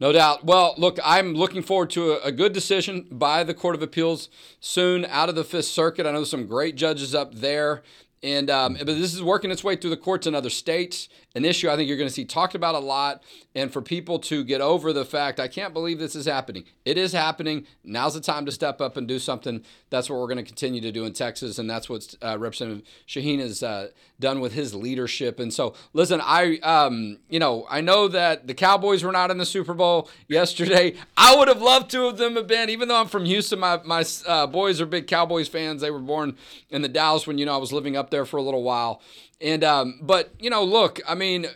No 0.01 0.11
doubt. 0.11 0.45
Well, 0.45 0.75
look, 0.79 0.99
I'm 1.05 1.35
looking 1.35 1.63
forward 1.63 1.91
to 1.91 2.13
a, 2.13 2.29
a, 2.29 2.33
good 2.33 2.53
decision 2.53 3.09
by 3.11 3.45
the 3.45 3.53
Court 3.53 3.75
of 3.75 3.83
Appeals 3.83 4.29
soon 4.61 5.05
out 5.05 5.29
of 5.29 5.35
the 5.35 5.45
Fifth 5.45 5.67
Circuit. 5.67 6.07
I 6.07 6.13
know 6.13 6.19
there's 6.19 6.31
some 6.31 6.47
great 6.47 6.77
judges 6.77 7.15
up 7.15 7.35
there. 7.35 7.83
And 8.23 8.51
um, 8.51 8.75
but 8.75 8.87
this 8.87 9.15
is 9.15 9.23
working 9.23 9.51
its 9.51 9.63
way 9.63 9.77
through 9.77 9.91
the 9.91 9.97
courts 9.97 10.27
in 10.27 10.35
other 10.35 10.51
states. 10.51 11.09
An 11.35 11.45
issue 11.45 11.69
I 11.69 11.77
think 11.77 11.89
you're 11.89 11.99
going 11.99 12.09
to 12.09 12.15
see 12.15 12.25
talked 12.25 12.55
about 12.55 12.75
a 12.75 12.79
lot. 12.79 13.23
And 13.55 13.73
for 13.73 13.83
people 13.83 14.19
to 14.21 14.45
get 14.45 14.61
over 14.61 14.93
the 14.93 15.05
fact, 15.05 15.39
I 15.39 15.47
can't 15.47 15.75
believe 15.75 15.99
this 15.99 16.17
is 16.17 16.27
happening. 16.27 16.65
It 16.85 16.97
is 16.97 17.13
happening. 17.13 17.67
Now's 17.85 18.15
the 18.15 18.21
time 18.21 18.47
to 18.47 18.53
step 18.53 18.81
up 18.81 18.97
and 18.97 19.07
do 19.07 19.19
something. 19.19 19.63
That's 19.91 20.09
what 20.09 20.19
we're 20.19 20.27
going 20.27 20.39
to 20.39 20.43
continue 20.43 20.81
to 20.81 20.91
do 20.91 21.05
in 21.05 21.13
Texas, 21.13 21.59
and 21.59 21.69
that's 21.69 21.89
what 21.89 22.15
uh, 22.23 22.39
Representative 22.39 22.87
Shaheen 23.07 23.41
has 23.41 23.63
uh, 23.63 23.89
done 24.21 24.41
with 24.41 24.53
his 24.53 24.75
leadership. 24.75 25.39
And 25.39 25.53
so, 25.53 25.75
listen, 25.93 26.21
I 26.23 26.59
um, 26.59 27.19
you 27.29 27.39
know 27.39 27.67
I 27.69 27.81
know 27.83 28.09
that 28.09 28.47
the 28.47 28.55
Cowboys 28.55 29.05
were 29.05 29.13
not 29.13 29.31
in 29.31 29.39
the 29.39 29.47
Super 29.47 29.75
Bowl 29.75 30.09
yesterday. 30.29 30.95
I 31.17 31.37
would 31.37 31.49
have 31.49 31.61
loved 31.63 31.91
to 31.91 32.07
have 32.07 32.17
them 32.17 32.37
have 32.37 32.47
been, 32.47 32.71
even 32.71 32.89
though 32.89 33.01
I'm 33.01 33.09
from 33.09 33.25
Houston. 33.25 33.59
My 33.59 33.81
my 33.85 34.05
uh, 34.27 34.47
boys 34.47 34.81
are 34.81 34.87
big 34.87 35.07
Cowboys 35.07 35.49
fans. 35.49 35.83
They 35.83 35.91
were 35.91 35.99
born 35.99 36.37
in 36.71 36.83
the 36.83 36.89
Dallas 36.89 37.27
when 37.27 37.39
you 37.39 37.47
know 37.47 37.55
I 37.55 37.59
was 37.59 37.73
living 37.73 37.97
up 37.97 38.11
there 38.11 38.25
for 38.25 38.39
a 38.39 38.43
little 38.43 38.63
while. 38.63 39.03
And 39.41 39.63
um, 39.63 40.01
but 40.03 40.33
you 40.39 40.51
know, 40.51 40.65
look, 40.65 41.01
I 41.07 41.15
mean, 41.15 41.47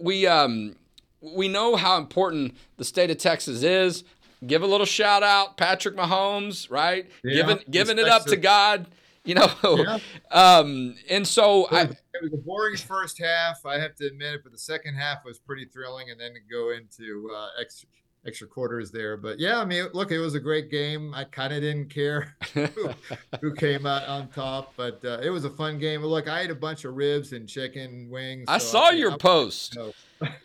we 0.00 0.26
um, 0.26 0.76
we 1.20 1.48
know 1.48 1.76
how 1.76 1.98
important 1.98 2.56
the 2.76 2.84
state 2.84 3.10
of 3.10 3.18
Texas 3.18 3.62
is. 3.62 4.04
Give 4.46 4.62
a 4.62 4.66
little 4.66 4.86
shout 4.86 5.22
out, 5.22 5.56
Patrick 5.56 5.96
Mahomes, 5.96 6.70
right? 6.70 7.10
Yeah, 7.24 7.34
giving 7.34 7.58
giving 7.70 7.98
it 7.98 8.08
up 8.08 8.24
to 8.26 8.36
God, 8.36 8.86
you 9.24 9.34
know. 9.34 9.50
Yeah. 9.62 9.98
Um, 10.28 10.96
and 11.08 11.26
so 11.26 11.66
I, 11.70 11.82
it 11.82 11.96
was 12.20 12.32
a 12.34 12.36
boring 12.36 12.76
first 12.76 13.18
half. 13.18 13.64
I 13.64 13.78
have 13.78 13.94
to 13.96 14.06
admit 14.06 14.34
it, 14.34 14.40
but 14.42 14.52
the 14.52 14.58
second 14.58 14.94
half 14.96 15.24
was 15.24 15.38
pretty 15.38 15.64
thrilling, 15.66 16.10
and 16.10 16.20
then 16.20 16.34
to 16.34 16.40
go 16.40 16.72
into 16.72 17.30
uh, 17.34 17.48
extra 17.60 17.88
extra 18.26 18.46
quarters 18.46 18.90
there. 18.90 19.16
But 19.16 19.38
yeah, 19.38 19.58
I 19.58 19.64
mean, 19.64 19.86
look, 19.92 20.10
it 20.10 20.18
was 20.18 20.34
a 20.34 20.40
great 20.40 20.70
game. 20.70 21.12
I 21.14 21.24
kind 21.24 21.52
of 21.52 21.60
didn't 21.60 21.88
care 21.90 22.34
who, 22.54 22.66
who, 23.40 23.54
came 23.54 23.86
out 23.86 24.06
on 24.06 24.28
top, 24.28 24.72
but 24.76 25.04
uh, 25.04 25.18
it 25.22 25.30
was 25.30 25.44
a 25.44 25.50
fun 25.50 25.78
game. 25.78 26.02
Look, 26.02 26.28
I 26.28 26.42
ate 26.42 26.50
a 26.50 26.54
bunch 26.54 26.84
of 26.84 26.94
ribs 26.94 27.32
and 27.32 27.48
chicken 27.48 28.08
wings. 28.10 28.44
I 28.48 28.58
saw 28.58 28.88
I, 28.88 28.92
your 28.92 29.12
I, 29.12 29.16
post. 29.16 29.76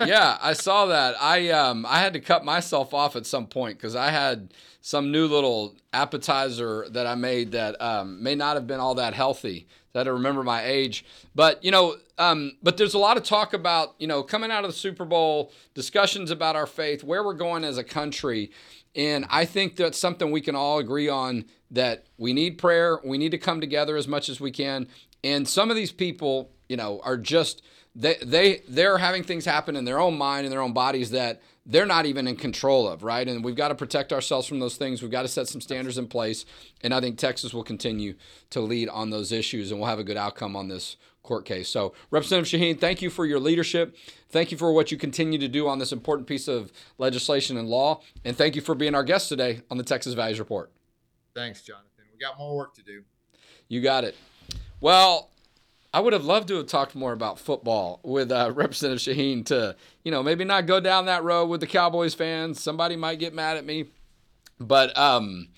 yeah, 0.06 0.38
I 0.41 0.54
saw 0.54 0.86
that. 0.88 1.15
I 1.22 1.50
um 1.50 1.86
I 1.88 2.00
had 2.00 2.13
to 2.13 2.20
cut 2.20 2.46
myself 2.46 2.94
off 2.94 3.15
at 3.15 3.26
some 3.26 3.48
point 3.48 3.78
because 3.78 3.96
I 3.96 4.10
had 4.10 4.54
some 4.82 5.12
new 5.12 5.28
little 5.28 5.76
appetizer 5.94 6.88
that 6.89 7.06
I 7.06 7.15
made 7.15 7.52
that 7.52 7.80
um, 7.82 8.22
may 8.22 8.36
not 8.36 8.56
have 8.56 8.67
been 8.67 8.80
all 8.80 8.96
that 8.96 9.13
healthy. 9.13 9.67
I 9.93 9.99
had 9.99 10.04
to 10.06 10.13
remember 10.13 10.43
my 10.43 10.63
age. 10.63 11.06
But, 11.36 11.63
you 11.63 11.71
know, 11.71 11.97
um, 12.17 12.58
but 12.62 12.77
there's 12.77 12.93
a 12.93 12.99
lot 12.99 13.17
of 13.17 13.23
talk 13.23 13.54
about, 13.54 13.95
you 13.99 14.08
know, 14.08 14.23
coming 14.23 14.51
out 14.51 14.63
of 14.63 14.69
the 14.69 14.77
Super 14.77 15.06
Bowl, 15.06 15.51
discussions 15.73 16.32
about 16.32 16.56
our 16.56 16.67
faith, 16.67 17.04
where 17.04 17.23
we're 17.23 17.34
going 17.34 17.63
as 17.63 17.77
a 17.77 17.84
country. 17.84 18.51
And 18.95 19.25
I 19.30 19.45
think 19.45 19.75
that's 19.75 19.97
something 19.97 20.32
we 20.32 20.41
can 20.41 20.56
all 20.56 20.80
agree 20.80 21.10
on 21.10 21.45
that 21.71 22.06
we 22.17 22.34
need 22.34 22.58
prayer. 22.58 22.99
We 23.04 23.17
need 23.17 23.32
to 23.32 23.38
come 23.38 23.62
together 23.62 23.97
as 23.97 24.08
much 24.08 24.30
as 24.30 24.39
we 24.39 24.51
can. 24.51 24.88
And 25.23 25.47
some 25.47 25.69
of 25.69 25.75
these 25.75 25.91
people, 25.91 26.51
you 26.67 26.77
know, 26.77 26.99
are 27.04 27.17
just 27.17 27.62
they 27.95 28.15
they 28.21 28.62
they're 28.67 28.97
having 28.97 29.23
things 29.23 29.45
happen 29.45 29.75
in 29.75 29.86
their 29.86 29.99
own 29.99 30.17
mind 30.17 30.45
and 30.45 30.51
their 30.51 30.62
own 30.62 30.73
bodies 30.73 31.12
that 31.12 31.41
they're 31.65 31.86
not 31.86 32.06
even 32.06 32.28
in 32.28 32.36
control 32.36 32.88
of, 32.88 33.04
right? 33.04 33.28
And 33.28 33.43
we've 33.43 33.56
got 33.56 33.67
to 33.67 33.76
protect 33.76 34.12
ourselves 34.12 34.47
from 34.47 34.60
those 34.60 34.78
things. 34.78 35.02
We've 35.02 35.12
got 35.12 35.21
to 35.24 35.28
set 35.28 35.47
some 35.47 35.62
standards 35.62 35.97
in 35.97 36.08
place. 36.08 36.45
And 36.82 36.93
I 36.93 37.00
think 37.00 37.17
Texas 37.17 37.54
will 37.54 37.63
continue 37.63 38.15
to 38.50 38.62
lead 38.62 38.89
on 38.89 39.12
those 39.12 39.32
issues 39.32 39.71
and 39.71 39.80
we'll 39.80 39.89
have 39.89 40.00
a 40.00 40.04
good 40.04 40.17
outcome 40.17 40.56
on 40.56 40.67
this 40.67 40.97
court 41.24 41.45
case. 41.45 41.69
So, 41.69 41.93
Representative 42.10 42.60
Shaheen, 42.60 42.80
thank 42.80 43.02
you 43.02 43.12
for 43.12 43.26
your 43.26 43.39
leadership. 43.39 43.95
Thank 44.30 44.52
you 44.52 44.58
for 44.58 44.74
what 44.74 44.91
you 44.91 44.97
continue 44.97 45.38
to 45.38 45.47
do 45.47 45.67
on 45.67 45.78
this 45.78 45.91
important 45.91 46.28
piece 46.28 46.47
of 46.47 46.71
legislation 46.97 47.58
and 47.58 47.69
law. 47.69 48.02
And 48.26 48.36
thank 48.36 48.56
you 48.56 48.62
for 48.62 48.74
being 48.74 48.95
our 48.95 49.04
guest 49.04 49.30
today 49.30 49.62
on 49.69 49.78
the 49.78 49.84
Texas 49.84 50.15
Values 50.15 50.39
Report. 50.39 50.71
Thanks, 51.36 51.62
Jonathan. 51.62 52.06
We 52.12 52.19
got 52.19 52.39
more 52.39 52.56
work 52.58 52.74
to 52.76 52.84
do. 52.84 53.04
You 53.67 53.82
got 53.82 54.04
it. 54.04 54.15
Well, 54.80 55.30
I 55.93 55.99
would 55.99 56.13
have 56.13 56.23
loved 56.23 56.47
to 56.47 56.56
have 56.56 56.67
talked 56.67 56.95
more 56.95 57.12
about 57.12 57.39
football 57.39 57.99
with 58.04 58.32
uh, 58.32 58.51
Representative 58.56 59.15
Shaheen 59.15 59.45
to, 59.47 59.75
you 60.04 60.12
know, 60.12 60.23
maybe 60.23 60.45
not 60.45 60.65
go 60.65 60.80
down 60.80 61.06
that 61.06 61.23
road 61.23 61.47
with 61.47 61.60
the 61.60 61.67
Cowboys 61.67 62.13
fans. 62.13 62.62
Somebody 62.62 62.95
might 62.95 63.19
get 63.19 63.34
mad 63.34 63.58
at 63.58 63.65
me. 63.65 63.86
But, 64.60 64.97
um, 64.97 65.49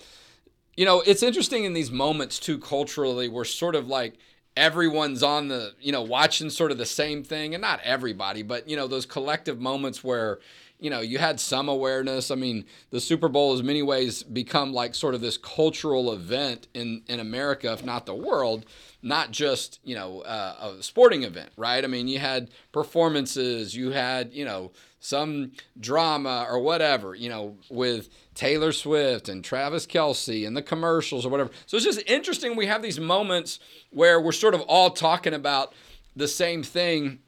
you 0.76 0.84
know, 0.84 1.02
it's 1.02 1.22
interesting 1.22 1.64
in 1.64 1.72
these 1.72 1.90
moments, 1.90 2.38
too, 2.38 2.58
culturally, 2.58 3.28
we're 3.28 3.44
sort 3.44 3.74
of 3.74 3.86
like 3.86 4.14
everyone's 4.56 5.22
on 5.22 5.48
the, 5.48 5.74
you 5.80 5.92
know, 5.92 6.02
watching 6.02 6.50
sort 6.50 6.72
of 6.72 6.78
the 6.78 6.86
same 6.86 7.22
thing. 7.22 7.54
And 7.54 7.60
not 7.60 7.80
everybody, 7.84 8.42
but, 8.42 8.68
you 8.68 8.76
know, 8.76 8.88
those 8.88 9.06
collective 9.06 9.60
moments 9.60 10.02
where, 10.02 10.40
you 10.84 10.90
know, 10.90 11.00
you 11.00 11.18
had 11.18 11.40
some 11.40 11.68
awareness. 11.68 12.30
I 12.30 12.34
mean, 12.34 12.66
the 12.90 13.00
Super 13.00 13.28
Bowl 13.28 13.52
has 13.52 13.62
many 13.62 13.82
ways 13.82 14.22
become 14.22 14.72
like 14.72 14.94
sort 14.94 15.14
of 15.14 15.20
this 15.20 15.38
cultural 15.38 16.12
event 16.12 16.68
in, 16.74 17.02
in 17.08 17.20
America, 17.20 17.72
if 17.72 17.84
not 17.84 18.06
the 18.06 18.14
world 18.14 18.66
not 19.04 19.30
just 19.30 19.80
you 19.84 19.94
know 19.94 20.22
uh, 20.22 20.72
a 20.78 20.82
sporting 20.82 21.22
event, 21.24 21.50
right? 21.56 21.84
I 21.84 21.86
mean, 21.86 22.08
you 22.08 22.18
had 22.18 22.50
performances, 22.72 23.76
you 23.76 23.90
had 23.90 24.32
you 24.32 24.46
know 24.46 24.72
some 24.98 25.52
drama 25.78 26.46
or 26.48 26.58
whatever, 26.58 27.14
you 27.14 27.28
know, 27.28 27.58
with 27.68 28.08
Taylor 28.34 28.72
Swift 28.72 29.28
and 29.28 29.44
Travis 29.44 29.86
Kelce 29.86 30.46
and 30.46 30.56
the 30.56 30.62
commercials 30.62 31.26
or 31.26 31.28
whatever. 31.28 31.50
So 31.66 31.76
it's 31.76 31.84
just 31.84 32.02
interesting. 32.06 32.56
We 32.56 32.64
have 32.66 32.80
these 32.80 32.98
moments 32.98 33.60
where 33.90 34.18
we're 34.18 34.32
sort 34.32 34.54
of 34.54 34.62
all 34.62 34.88
talking 34.88 35.34
about 35.34 35.74
the 36.16 36.26
same 36.26 36.62
thing, 36.62 37.18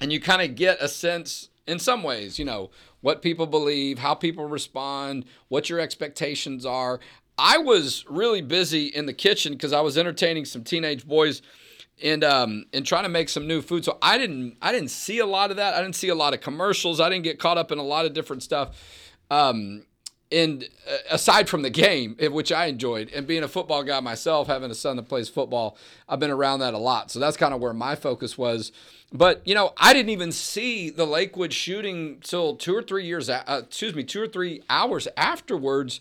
and 0.00 0.12
you 0.12 0.20
kind 0.20 0.40
of 0.40 0.54
get 0.54 0.80
a 0.80 0.86
sense, 0.86 1.48
in 1.66 1.80
some 1.80 2.04
ways, 2.04 2.38
you 2.38 2.44
know, 2.44 2.70
what 3.00 3.22
people 3.22 3.46
believe, 3.46 3.98
how 3.98 4.14
people 4.14 4.44
respond, 4.46 5.24
what 5.48 5.68
your 5.68 5.80
expectations 5.80 6.66
are. 6.66 7.00
I 7.36 7.58
was 7.58 8.04
really 8.08 8.42
busy 8.42 8.86
in 8.86 9.06
the 9.06 9.12
kitchen 9.12 9.52
because 9.52 9.72
I 9.72 9.80
was 9.80 9.96
entertaining 9.96 10.44
some 10.44 10.64
teenage 10.64 11.06
boys 11.06 11.40
and 12.02 12.24
um, 12.24 12.64
and 12.72 12.84
trying 12.84 13.04
to 13.04 13.08
make 13.08 13.28
some 13.28 13.46
new 13.46 13.62
food. 13.62 13.84
So 13.84 13.98
I 14.02 14.18
didn't 14.18 14.56
I 14.60 14.72
didn't 14.72 14.90
see 14.90 15.18
a 15.18 15.26
lot 15.26 15.50
of 15.50 15.56
that. 15.56 15.74
I 15.74 15.80
didn't 15.80 15.96
see 15.96 16.08
a 16.08 16.14
lot 16.14 16.34
of 16.34 16.40
commercials. 16.40 17.00
I 17.00 17.08
didn't 17.08 17.24
get 17.24 17.38
caught 17.38 17.58
up 17.58 17.70
in 17.70 17.78
a 17.78 17.82
lot 17.82 18.06
of 18.06 18.12
different 18.12 18.42
stuff. 18.42 18.76
Um, 19.30 19.84
and 20.30 20.68
uh, 20.86 20.96
aside 21.10 21.48
from 21.48 21.62
the 21.62 21.70
game, 21.70 22.16
which 22.20 22.52
I 22.52 22.66
enjoyed, 22.66 23.10
and 23.14 23.26
being 23.26 23.42
a 23.42 23.48
football 23.48 23.82
guy 23.82 24.00
myself, 24.00 24.46
having 24.46 24.70
a 24.70 24.74
son 24.74 24.96
that 24.96 25.08
plays 25.08 25.28
football, 25.28 25.76
I've 26.08 26.20
been 26.20 26.30
around 26.30 26.60
that 26.60 26.74
a 26.74 26.78
lot. 26.78 27.10
So 27.10 27.18
that's 27.18 27.36
kind 27.36 27.54
of 27.54 27.60
where 27.60 27.72
my 27.72 27.94
focus 27.94 28.36
was. 28.36 28.72
But 29.12 29.40
you 29.46 29.54
know, 29.54 29.72
I 29.76 29.92
didn't 29.94 30.10
even 30.10 30.32
see 30.32 30.90
the 30.90 31.06
Lakewood 31.06 31.52
shooting 31.52 32.18
till 32.22 32.56
two 32.56 32.76
or 32.76 32.82
three 32.82 33.06
years, 33.06 33.30
uh, 33.30 33.62
excuse 33.66 33.94
me, 33.94 34.04
two 34.04 34.22
or 34.22 34.28
three 34.28 34.62
hours 34.68 35.08
afterwards. 35.16 36.00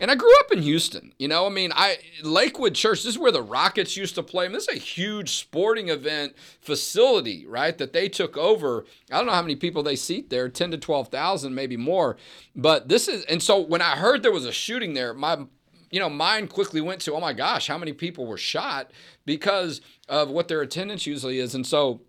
And 0.00 0.10
I 0.10 0.14
grew 0.14 0.34
up 0.40 0.50
in 0.50 0.62
Houston. 0.62 1.12
You 1.18 1.28
know, 1.28 1.46
I 1.46 1.50
mean, 1.50 1.72
I 1.74 1.98
Lakewood 2.22 2.74
Church, 2.74 3.02
this 3.02 3.14
is 3.14 3.18
where 3.18 3.30
the 3.30 3.42
Rockets 3.42 3.96
used 3.96 4.14
to 4.14 4.22
play. 4.22 4.46
I 4.46 4.48
mean, 4.48 4.54
this 4.54 4.66
is 4.66 4.76
a 4.76 4.80
huge 4.80 5.32
sporting 5.36 5.90
event 5.90 6.34
facility, 6.60 7.46
right? 7.46 7.76
That 7.76 7.92
they 7.92 8.08
took 8.08 8.36
over. 8.36 8.86
I 9.12 9.18
don't 9.18 9.26
know 9.26 9.32
how 9.32 9.42
many 9.42 9.56
people 9.56 9.82
they 9.82 9.96
seat 9.96 10.30
there, 10.30 10.48
10 10.48 10.70
to 10.72 10.78
12,000, 10.78 11.54
maybe 11.54 11.76
more. 11.76 12.16
But 12.56 12.88
this 12.88 13.06
is 13.06 13.24
and 13.26 13.42
so 13.42 13.60
when 13.60 13.82
I 13.82 13.96
heard 13.96 14.22
there 14.22 14.32
was 14.32 14.46
a 14.46 14.52
shooting 14.52 14.94
there, 14.94 15.12
my 15.12 15.44
you 15.90 15.98
know, 15.98 16.08
mind 16.08 16.50
quickly 16.50 16.80
went 16.80 17.00
to, 17.02 17.14
oh 17.14 17.20
my 17.20 17.32
gosh, 17.32 17.66
how 17.66 17.76
many 17.76 17.92
people 17.92 18.26
were 18.26 18.38
shot 18.38 18.92
because 19.26 19.80
of 20.08 20.30
what 20.30 20.48
their 20.48 20.62
attendance 20.62 21.04
usually 21.06 21.38
is. 21.40 21.54
And 21.54 21.66
so 21.66 22.00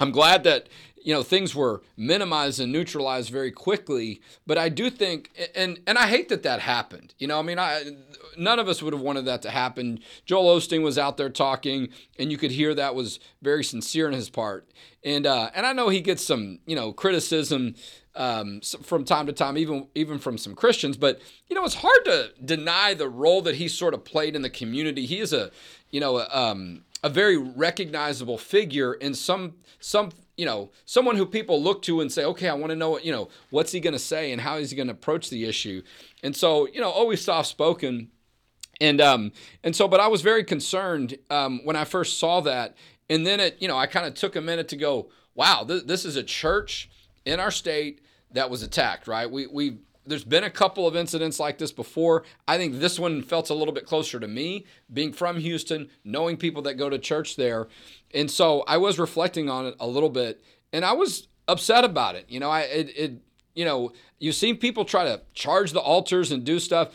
I'm 0.00 0.10
glad 0.10 0.42
that 0.44 0.68
you 1.04 1.12
know 1.12 1.22
things 1.22 1.54
were 1.54 1.82
minimized 1.96 2.60
and 2.60 2.72
neutralized 2.72 3.30
very 3.30 3.50
quickly 3.50 4.20
but 4.46 4.58
i 4.58 4.68
do 4.68 4.90
think 4.90 5.30
and 5.54 5.80
and 5.86 5.98
i 5.98 6.06
hate 6.06 6.28
that 6.28 6.42
that 6.42 6.60
happened 6.60 7.14
you 7.18 7.26
know 7.26 7.38
i 7.38 7.42
mean 7.42 7.58
i 7.58 7.82
none 8.36 8.58
of 8.58 8.68
us 8.68 8.82
would 8.82 8.92
have 8.92 9.02
wanted 9.02 9.24
that 9.24 9.42
to 9.42 9.50
happen 9.50 9.98
joel 10.24 10.56
osteen 10.56 10.82
was 10.82 10.98
out 10.98 11.16
there 11.16 11.30
talking 11.30 11.88
and 12.18 12.30
you 12.30 12.38
could 12.38 12.50
hear 12.50 12.74
that 12.74 12.94
was 12.94 13.18
very 13.42 13.64
sincere 13.64 14.06
in 14.06 14.14
his 14.14 14.30
part 14.30 14.68
and 15.04 15.26
uh 15.26 15.50
and 15.54 15.66
i 15.66 15.72
know 15.72 15.88
he 15.88 16.00
gets 16.00 16.24
some 16.24 16.58
you 16.66 16.76
know 16.76 16.92
criticism 16.92 17.74
um, 18.14 18.60
from 18.60 19.04
time 19.04 19.26
to 19.26 19.32
time, 19.32 19.56
even 19.56 19.86
even 19.94 20.18
from 20.18 20.36
some 20.36 20.54
Christians. 20.54 20.96
But 20.96 21.20
you 21.48 21.56
know, 21.56 21.64
it's 21.64 21.76
hard 21.76 22.04
to 22.04 22.32
deny 22.44 22.94
the 22.94 23.08
role 23.08 23.42
that 23.42 23.54
he 23.54 23.68
sort 23.68 23.94
of 23.94 24.04
played 24.04 24.36
in 24.36 24.42
the 24.42 24.50
community. 24.50 25.06
He 25.06 25.18
is 25.18 25.32
a, 25.32 25.50
you 25.90 26.00
know, 26.00 26.26
um, 26.30 26.84
a 27.02 27.08
very 27.08 27.36
recognizable 27.36 28.38
figure 28.38 28.94
in 28.94 29.14
some 29.14 29.54
some 29.80 30.10
you 30.36 30.46
know 30.46 30.70
someone 30.84 31.16
who 31.16 31.26
people 31.26 31.62
look 31.62 31.82
to 31.82 32.00
and 32.00 32.10
say 32.10 32.24
okay 32.24 32.48
i 32.48 32.54
want 32.54 32.70
to 32.70 32.76
know 32.76 32.90
what 32.90 33.04
you 33.04 33.12
know 33.12 33.28
what's 33.50 33.72
he 33.72 33.80
going 33.80 33.92
to 33.92 33.98
say 33.98 34.32
and 34.32 34.40
how 34.40 34.56
is 34.56 34.70
he 34.70 34.76
going 34.76 34.88
to 34.88 34.94
approach 34.94 35.30
the 35.30 35.44
issue? 35.44 35.82
And 36.22 36.34
so 36.36 36.66
you 36.68 36.80
know 36.80 36.90
always 36.90 37.22
soft 37.22 37.48
spoken 37.48 38.10
and 38.80 39.00
um 39.00 39.32
and 39.62 39.74
so 39.76 39.88
but 39.88 40.00
i 40.00 40.08
was 40.08 40.22
very 40.22 40.44
concerned 40.44 41.18
um 41.30 41.60
when 41.64 41.76
i 41.76 41.84
first 41.84 42.18
saw 42.18 42.40
that. 42.42 42.76
And 43.10 43.26
then 43.26 43.40
it 43.40 43.56
you 43.60 43.68
know 43.68 43.76
i 43.76 43.86
kind 43.86 44.06
of 44.06 44.14
took 44.14 44.36
a 44.36 44.40
minute 44.40 44.68
to 44.68 44.76
go 44.76 45.10
wow 45.34 45.64
th- 45.64 45.84
this 45.84 46.04
is 46.04 46.16
a 46.16 46.22
church 46.22 46.88
in 47.24 47.40
our 47.40 47.50
state 47.50 48.00
that 48.32 48.48
was 48.48 48.62
attacked 48.62 49.06
right? 49.06 49.30
We 49.30 49.46
we 49.46 49.78
there's 50.06 50.24
been 50.24 50.44
a 50.44 50.50
couple 50.50 50.86
of 50.86 50.96
incidents 50.96 51.38
like 51.38 51.58
this 51.58 51.72
before. 51.72 52.24
I 52.48 52.56
think 52.56 52.80
this 52.80 52.98
one 52.98 53.22
felt 53.22 53.50
a 53.50 53.54
little 53.54 53.74
bit 53.74 53.86
closer 53.86 54.18
to 54.18 54.28
me, 54.28 54.66
being 54.92 55.12
from 55.12 55.38
Houston, 55.38 55.88
knowing 56.04 56.36
people 56.36 56.62
that 56.62 56.74
go 56.74 56.90
to 56.90 56.98
church 56.98 57.36
there. 57.36 57.68
And 58.12 58.30
so 58.30 58.64
I 58.66 58.76
was 58.78 58.98
reflecting 58.98 59.48
on 59.48 59.66
it 59.66 59.76
a 59.78 59.86
little 59.86 60.10
bit 60.10 60.42
and 60.72 60.84
I 60.84 60.92
was 60.92 61.28
upset 61.48 61.84
about 61.84 62.14
it. 62.14 62.26
You 62.28 62.40
know, 62.40 62.50
I 62.50 62.62
it, 62.62 62.96
it 62.96 63.12
you 63.54 63.64
know, 63.64 63.92
you've 64.18 64.34
seen 64.34 64.56
people 64.56 64.84
try 64.84 65.04
to 65.04 65.22
charge 65.34 65.72
the 65.72 65.80
altars 65.80 66.32
and 66.32 66.44
do 66.44 66.58
stuff. 66.58 66.88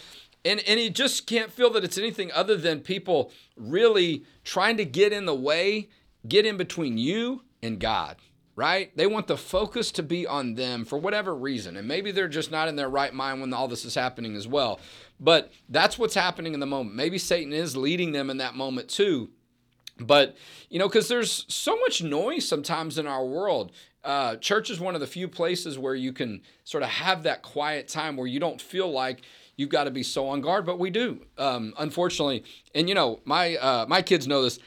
and 0.44 0.60
and 0.68 0.80
you 0.80 0.90
just 0.90 1.28
can't 1.28 1.52
feel 1.52 1.70
that 1.72 1.84
it's 1.84 1.98
anything 1.98 2.32
other 2.34 2.58
than 2.58 2.82
people 2.82 3.32
really 3.56 4.24
trying 4.44 4.78
to 4.78 4.86
get 4.86 5.14
in 5.14 5.26
the 5.26 5.36
way, 5.36 5.90
get 6.28 6.46
in 6.46 6.58
between 6.58 6.98
you 6.98 7.44
and 7.62 7.80
God 7.80 8.18
right? 8.58 8.92
They 8.98 9.06
want 9.06 9.28
the 9.28 9.38
focus 9.38 9.92
to 9.94 10.04
be 10.04 10.26
on 10.26 10.56
them 10.56 10.84
for 10.84 10.98
whatever 10.98 11.34
reason. 11.34 11.78
And 11.78 11.88
maybe 11.88 12.12
they're 12.12 12.28
just 12.28 12.52
not 12.52 12.68
in 12.68 12.76
their 12.76 12.90
right 12.90 13.14
mind 13.14 13.40
when 13.40 13.54
all 13.54 13.68
this 13.68 13.86
is 13.86 13.94
happening 13.94 14.36
as 14.36 14.48
well. 14.48 14.80
But 15.20 15.54
that's 15.70 16.00
what's 16.00 16.16
happening 16.16 16.56
in 16.56 16.60
the 16.60 16.66
moment. 16.66 16.96
Maybe 16.96 17.20
Satan 17.20 17.54
is 17.54 17.78
leading 17.78 18.12
them 18.12 18.32
in 18.32 18.38
that 18.38 18.56
moment 18.56 18.90
too. 18.90 19.30
But, 20.00 20.36
you 20.70 20.80
know, 20.80 20.88
because 20.88 21.08
there's 21.08 21.46
so 21.48 21.78
much 21.78 22.02
noise 22.02 22.48
sometimes 22.48 22.98
in 22.98 23.06
our 23.06 23.24
world. 23.24 23.72
Uh, 24.04 24.38
church 24.38 24.72
is 24.72 24.80
one 24.80 24.96
of 24.96 25.02
the 25.02 25.08
few 25.08 25.28
places 25.28 25.78
where 25.78 25.96
you 25.96 26.12
can 26.12 26.42
sort 26.64 26.82
of 26.82 26.90
have 26.90 27.24
that 27.24 27.44
quiet 27.44 27.88
time 27.88 28.18
where 28.18 28.28
you 28.28 28.40
don't 28.40 28.62
feel 28.62 28.92
like 28.92 29.22
you've 29.56 29.70
got 29.70 29.84
to 29.84 29.92
be 29.92 30.04
so 30.04 30.28
on 30.28 30.42
guard, 30.42 30.66
but 30.66 30.80
we 30.80 30.90
do, 30.90 31.22
um, 31.38 31.74
unfortunately. 31.78 32.44
And, 32.74 32.90
you 32.90 32.96
know, 32.96 33.20
my, 33.24 33.56
uh, 33.58 33.86
my 33.88 34.02
kids 34.02 34.28
know 34.28 34.42
this. 34.42 34.58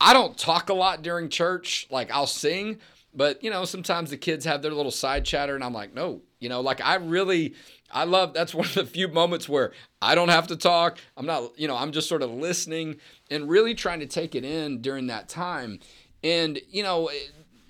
I 0.00 0.12
don't 0.12 0.36
talk 0.36 0.68
a 0.68 0.74
lot 0.74 1.02
during 1.02 1.28
church. 1.28 1.86
Like 1.90 2.10
I'll 2.10 2.26
sing, 2.26 2.78
but 3.16 3.42
you 3.42 3.50
know, 3.50 3.64
sometimes 3.64 4.10
the 4.10 4.18
kids 4.18 4.44
have 4.44 4.62
their 4.62 4.72
little 4.72 4.92
side 4.92 5.24
chatter, 5.24 5.54
and 5.54 5.64
I'm 5.64 5.72
like, 5.72 5.94
no, 5.94 6.20
you 6.38 6.48
know, 6.48 6.60
like 6.60 6.80
I 6.82 6.96
really, 6.96 7.54
I 7.90 8.04
love. 8.04 8.34
That's 8.34 8.54
one 8.54 8.66
of 8.66 8.74
the 8.74 8.84
few 8.84 9.08
moments 9.08 9.48
where 9.48 9.72
I 10.02 10.14
don't 10.14 10.28
have 10.28 10.46
to 10.48 10.56
talk. 10.56 10.98
I'm 11.16 11.26
not, 11.26 11.58
you 11.58 11.66
know, 11.66 11.76
I'm 11.76 11.92
just 11.92 12.08
sort 12.08 12.22
of 12.22 12.30
listening 12.30 12.96
and 13.30 13.48
really 13.48 13.74
trying 13.74 14.00
to 14.00 14.06
take 14.06 14.34
it 14.34 14.44
in 14.44 14.82
during 14.82 15.06
that 15.06 15.28
time. 15.28 15.80
And 16.22 16.60
you 16.70 16.82
know, 16.82 17.06
eh, 17.06 17.16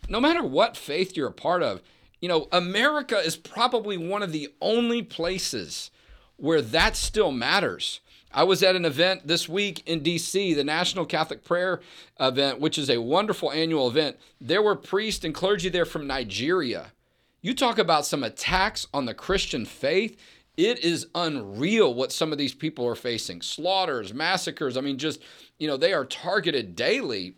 no 0.08 0.20
matter 0.20 0.42
what 0.42 0.76
faith 0.76 1.16
you're 1.16 1.28
a 1.28 1.32
part 1.32 1.62
of, 1.62 1.80
you 2.20 2.28
know, 2.28 2.48
America 2.50 3.16
is 3.18 3.36
probably 3.36 3.96
one 3.96 4.22
of 4.22 4.32
the 4.32 4.48
only 4.60 5.02
places 5.02 5.90
where 6.36 6.60
that 6.60 6.96
still 6.96 7.30
matters. 7.30 8.00
I 8.36 8.44
was 8.44 8.62
at 8.62 8.76
an 8.76 8.84
event 8.84 9.26
this 9.26 9.48
week 9.48 9.82
in 9.88 10.02
DC, 10.02 10.54
the 10.54 10.62
National 10.62 11.06
Catholic 11.06 11.42
Prayer 11.42 11.80
event, 12.20 12.60
which 12.60 12.76
is 12.76 12.90
a 12.90 13.00
wonderful 13.00 13.50
annual 13.50 13.88
event. 13.88 14.18
There 14.38 14.60
were 14.60 14.76
priests 14.76 15.24
and 15.24 15.34
clergy 15.34 15.70
there 15.70 15.86
from 15.86 16.06
Nigeria. 16.06 16.92
You 17.40 17.54
talk 17.54 17.78
about 17.78 18.04
some 18.04 18.22
attacks 18.22 18.86
on 18.92 19.06
the 19.06 19.14
Christian 19.14 19.64
faith. 19.64 20.20
It 20.58 20.80
is 20.80 21.06
unreal 21.14 21.94
what 21.94 22.12
some 22.12 22.30
of 22.30 22.36
these 22.36 22.54
people 22.54 22.86
are 22.86 22.94
facing 22.94 23.40
slaughters, 23.40 24.12
massacres. 24.12 24.76
I 24.76 24.82
mean, 24.82 24.98
just, 24.98 25.22
you 25.58 25.66
know, 25.66 25.78
they 25.78 25.94
are 25.94 26.04
targeted 26.04 26.76
daily. 26.76 27.36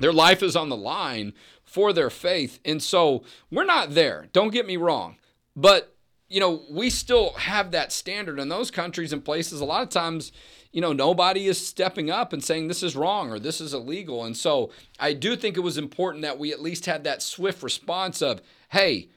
Their 0.00 0.12
life 0.12 0.42
is 0.42 0.56
on 0.56 0.68
the 0.68 0.76
line 0.76 1.32
for 1.62 1.92
their 1.92 2.10
faith. 2.10 2.58
And 2.64 2.82
so 2.82 3.22
we're 3.52 3.64
not 3.64 3.94
there. 3.94 4.26
Don't 4.32 4.52
get 4.52 4.66
me 4.66 4.76
wrong. 4.78 5.14
But 5.54 5.93
you 6.28 6.40
know, 6.40 6.62
we 6.70 6.90
still 6.90 7.32
have 7.34 7.70
that 7.72 7.92
standard 7.92 8.38
in 8.38 8.48
those 8.48 8.70
countries 8.70 9.12
and 9.12 9.24
places. 9.24 9.60
A 9.60 9.64
lot 9.64 9.82
of 9.82 9.90
times, 9.90 10.32
you 10.72 10.80
know, 10.80 10.92
nobody 10.92 11.46
is 11.46 11.64
stepping 11.64 12.10
up 12.10 12.32
and 12.32 12.42
saying 12.42 12.68
this 12.68 12.82
is 12.82 12.96
wrong 12.96 13.30
or 13.30 13.38
this 13.38 13.60
is 13.60 13.74
illegal. 13.74 14.24
And 14.24 14.36
so 14.36 14.70
I 14.98 15.12
do 15.12 15.36
think 15.36 15.56
it 15.56 15.60
was 15.60 15.78
important 15.78 16.22
that 16.22 16.38
we 16.38 16.52
at 16.52 16.62
least 16.62 16.86
had 16.86 17.04
that 17.04 17.22
swift 17.22 17.62
response 17.62 18.22
of, 18.22 18.40
hey, 18.70 19.08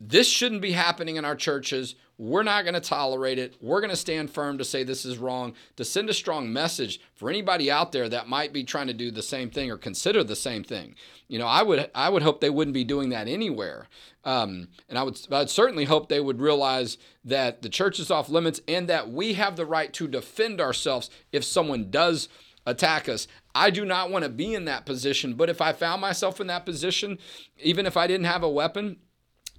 this 0.00 0.28
shouldn't 0.28 0.62
be 0.62 0.72
happening 0.72 1.16
in 1.16 1.24
our 1.24 1.36
churches. 1.36 1.94
We're 2.16 2.42
not 2.42 2.62
going 2.62 2.74
to 2.74 2.80
tolerate 2.80 3.38
it. 3.38 3.54
We're 3.60 3.80
going 3.80 3.90
to 3.90 3.96
stand 3.96 4.30
firm 4.30 4.58
to 4.58 4.64
say 4.64 4.82
this 4.82 5.04
is 5.04 5.18
wrong, 5.18 5.54
to 5.76 5.84
send 5.84 6.10
a 6.10 6.14
strong 6.14 6.52
message 6.52 7.00
for 7.14 7.30
anybody 7.30 7.70
out 7.70 7.92
there 7.92 8.08
that 8.08 8.28
might 8.28 8.52
be 8.52 8.64
trying 8.64 8.88
to 8.88 8.92
do 8.92 9.12
the 9.12 9.22
same 9.22 9.50
thing 9.50 9.70
or 9.70 9.76
consider 9.76 10.24
the 10.24 10.34
same 10.34 10.64
thing. 10.64 10.96
You 11.28 11.38
know, 11.38 11.46
I 11.46 11.62
would 11.62 11.90
I 11.94 12.08
would 12.08 12.22
hope 12.22 12.40
they 12.40 12.50
wouldn't 12.50 12.74
be 12.74 12.84
doing 12.84 13.10
that 13.10 13.28
anywhere. 13.28 13.86
Um, 14.24 14.68
and 14.88 14.98
I 14.98 15.04
would 15.04 15.18
I'd 15.30 15.50
certainly 15.50 15.84
hope 15.84 16.08
they 16.08 16.20
would 16.20 16.40
realize 16.40 16.98
that 17.24 17.62
the 17.62 17.68
church 17.68 18.00
is 18.00 18.10
off 18.10 18.28
limits 18.28 18.60
and 18.66 18.88
that 18.88 19.10
we 19.10 19.34
have 19.34 19.54
the 19.54 19.66
right 19.66 19.92
to 19.92 20.08
defend 20.08 20.60
ourselves 20.60 21.10
if 21.30 21.44
someone 21.44 21.90
does 21.90 22.28
attack 22.66 23.08
us. 23.08 23.28
I 23.54 23.70
do 23.70 23.84
not 23.84 24.10
want 24.10 24.24
to 24.24 24.28
be 24.28 24.54
in 24.54 24.64
that 24.66 24.86
position, 24.86 25.34
but 25.34 25.48
if 25.48 25.60
I 25.60 25.72
found 25.72 26.00
myself 26.00 26.40
in 26.40 26.48
that 26.48 26.66
position, 26.66 27.18
even 27.58 27.86
if 27.86 27.96
I 27.96 28.06
didn't 28.06 28.26
have 28.26 28.42
a 28.42 28.48
weapon, 28.48 28.98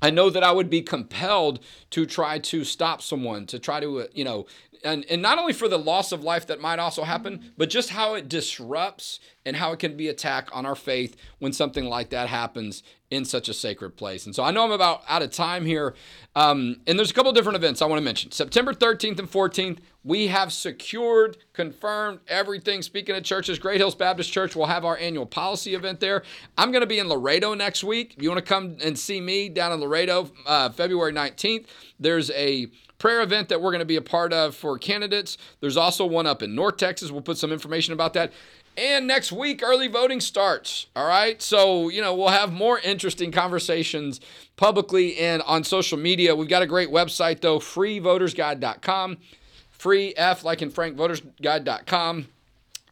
I 0.01 0.09
know 0.09 0.29
that 0.29 0.43
I 0.43 0.51
would 0.51 0.69
be 0.69 0.81
compelled 0.81 1.59
to 1.91 2.05
try 2.05 2.39
to 2.39 2.63
stop 2.63 3.01
someone, 3.01 3.45
to 3.47 3.59
try 3.59 3.79
to, 3.79 4.01
uh, 4.01 4.07
you 4.13 4.23
know, 4.23 4.45
and, 4.83 5.05
and 5.09 5.21
not 5.21 5.37
only 5.37 5.53
for 5.53 5.67
the 5.67 5.77
loss 5.77 6.11
of 6.11 6.23
life 6.23 6.47
that 6.47 6.61
might 6.61 6.79
also 6.79 7.03
happen, 7.03 7.51
but 7.57 7.69
just 7.69 7.89
how 7.89 8.13
it 8.15 8.29
disrupts 8.29 9.19
and 9.45 9.55
how 9.55 9.71
it 9.71 9.79
can 9.79 9.97
be 9.97 10.07
attack 10.07 10.49
on 10.53 10.65
our 10.65 10.75
faith 10.75 11.15
when 11.39 11.53
something 11.53 11.85
like 11.85 12.09
that 12.09 12.29
happens 12.29 12.83
in 13.09 13.25
such 13.25 13.49
a 13.49 13.53
sacred 13.53 13.97
place. 13.97 14.25
And 14.25 14.35
so 14.35 14.43
I 14.43 14.51
know 14.51 14.63
I'm 14.63 14.71
about 14.71 15.01
out 15.07 15.21
of 15.21 15.31
time 15.31 15.65
here. 15.65 15.95
Um, 16.35 16.81
and 16.85 16.99
there's 16.99 17.09
a 17.09 17.13
couple 17.13 17.31
different 17.31 17.55
events 17.55 17.81
I 17.81 17.85
want 17.85 17.99
to 17.99 18.05
mention. 18.05 18.31
September 18.31 18.73
13th 18.73 19.17
and 19.17 19.29
14th, 19.31 19.79
we 20.03 20.27
have 20.27 20.53
secured, 20.53 21.37
confirmed 21.53 22.19
everything. 22.27 22.81
Speaking 22.81 23.15
of 23.15 23.23
churches, 23.23 23.57
Great 23.57 23.77
Hills 23.77 23.95
Baptist 23.95 24.31
Church 24.31 24.55
will 24.55 24.67
have 24.67 24.85
our 24.85 24.97
annual 24.97 25.25
policy 25.25 25.73
event 25.73 25.99
there. 25.99 26.23
I'm 26.57 26.71
going 26.71 26.81
to 26.81 26.87
be 26.87 26.99
in 26.99 27.07
Laredo 27.07 27.53
next 27.55 27.83
week. 27.83 28.13
If 28.15 28.23
you 28.23 28.29
want 28.29 28.45
to 28.45 28.47
come 28.47 28.77
and 28.83 28.97
see 28.97 29.19
me 29.19 29.49
down 29.49 29.71
in 29.71 29.79
Laredo, 29.79 30.29
uh, 30.45 30.69
February 30.69 31.11
19th, 31.11 31.65
there's 31.99 32.29
a 32.31 32.67
prayer 32.99 33.21
event 33.21 33.49
that 33.49 33.61
we're 33.61 33.71
going 33.71 33.79
to 33.79 33.85
be 33.85 33.95
a 33.95 34.01
part 34.01 34.31
of 34.31 34.55
for 34.55 34.77
candidates. 34.77 35.37
There's 35.61 35.77
also 35.77 36.05
one 36.05 36.27
up 36.27 36.43
in 36.43 36.53
North 36.53 36.77
Texas. 36.77 37.09
We'll 37.09 37.21
put 37.21 37.37
some 37.37 37.51
information 37.51 37.93
about 37.93 38.13
that. 38.13 38.31
And 38.77 39.07
next 39.07 39.31
week, 39.31 39.61
early 39.63 39.87
voting 39.87 40.21
starts. 40.21 40.85
All 40.95 41.07
right. 41.07 41.41
So, 41.41 41.89
you 41.89 42.01
know, 42.01 42.13
we'll 42.15 42.29
have 42.29 42.53
more 42.53 42.79
interesting 42.79 43.31
conversations 43.31 44.21
publicly 44.55 45.17
and 45.17 45.41
on 45.41 45.63
social 45.63 45.97
media. 45.97 46.35
We've 46.35 46.47
got 46.47 46.61
a 46.61 46.67
great 46.67 46.89
website, 46.89 47.41
though, 47.41 47.59
freevotersguide.com. 47.59 49.17
Free 49.71 50.13
F, 50.15 50.43
like 50.43 50.61
in 50.61 50.71
frankvotersguide.com. 50.71 52.27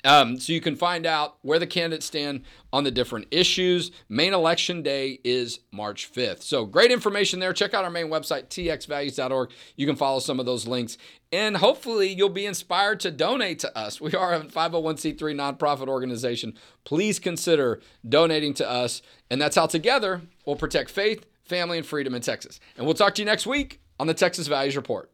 Um, 0.03 0.39
so 0.39 0.53
you 0.53 0.61
can 0.61 0.75
find 0.75 1.05
out 1.05 1.37
where 1.41 1.59
the 1.59 1.67
candidates 1.67 2.05
stand 2.05 2.43
on 2.71 2.83
the 2.83 2.91
different 2.91 3.27
issues. 3.31 3.91
Main 4.09 4.33
election 4.33 4.81
day 4.81 5.19
is 5.23 5.59
March 5.71 6.11
5th. 6.11 6.43
So 6.43 6.65
great 6.65 6.91
information 6.91 7.39
there. 7.39 7.53
Check 7.53 7.73
out 7.73 7.83
our 7.83 7.89
main 7.89 8.07
website, 8.07 8.47
txvalues.org. 8.47 9.51
You 9.75 9.87
can 9.87 9.95
follow 9.95 10.19
some 10.19 10.39
of 10.39 10.45
those 10.45 10.67
links. 10.67 10.97
And 11.31 11.57
hopefully 11.57 12.13
you'll 12.13 12.29
be 12.29 12.45
inspired 12.45 12.99
to 13.01 13.11
donate 13.11 13.59
to 13.59 13.77
us. 13.77 13.99
We 14.07 14.13
are 14.13 14.35
a 14.35 14.39
501c3 14.39 15.17
nonprofit 15.17 15.89
organization. 15.89 16.53
Please 16.85 17.19
consider 17.19 17.81
donating 18.07 18.53
to 18.55 18.69
us. 18.69 19.01
And 19.29 19.41
that's 19.41 19.57
how 19.57 19.65
together 19.65 20.21
we'll 20.45 20.55
protect 20.55 20.89
faith, 20.89 21.25
family, 21.43 21.77
and 21.77 21.85
freedom 21.85 22.13
in 22.13 22.21
Texas. 22.21 22.61
And 22.77 22.85
we'll 22.85 22.95
talk 22.95 23.15
to 23.15 23.21
you 23.21 23.25
next 23.25 23.45
week 23.45 23.81
on 23.99 24.07
the 24.07 24.13
Texas 24.13 24.47
Values 24.47 24.77
Report. 24.77 25.11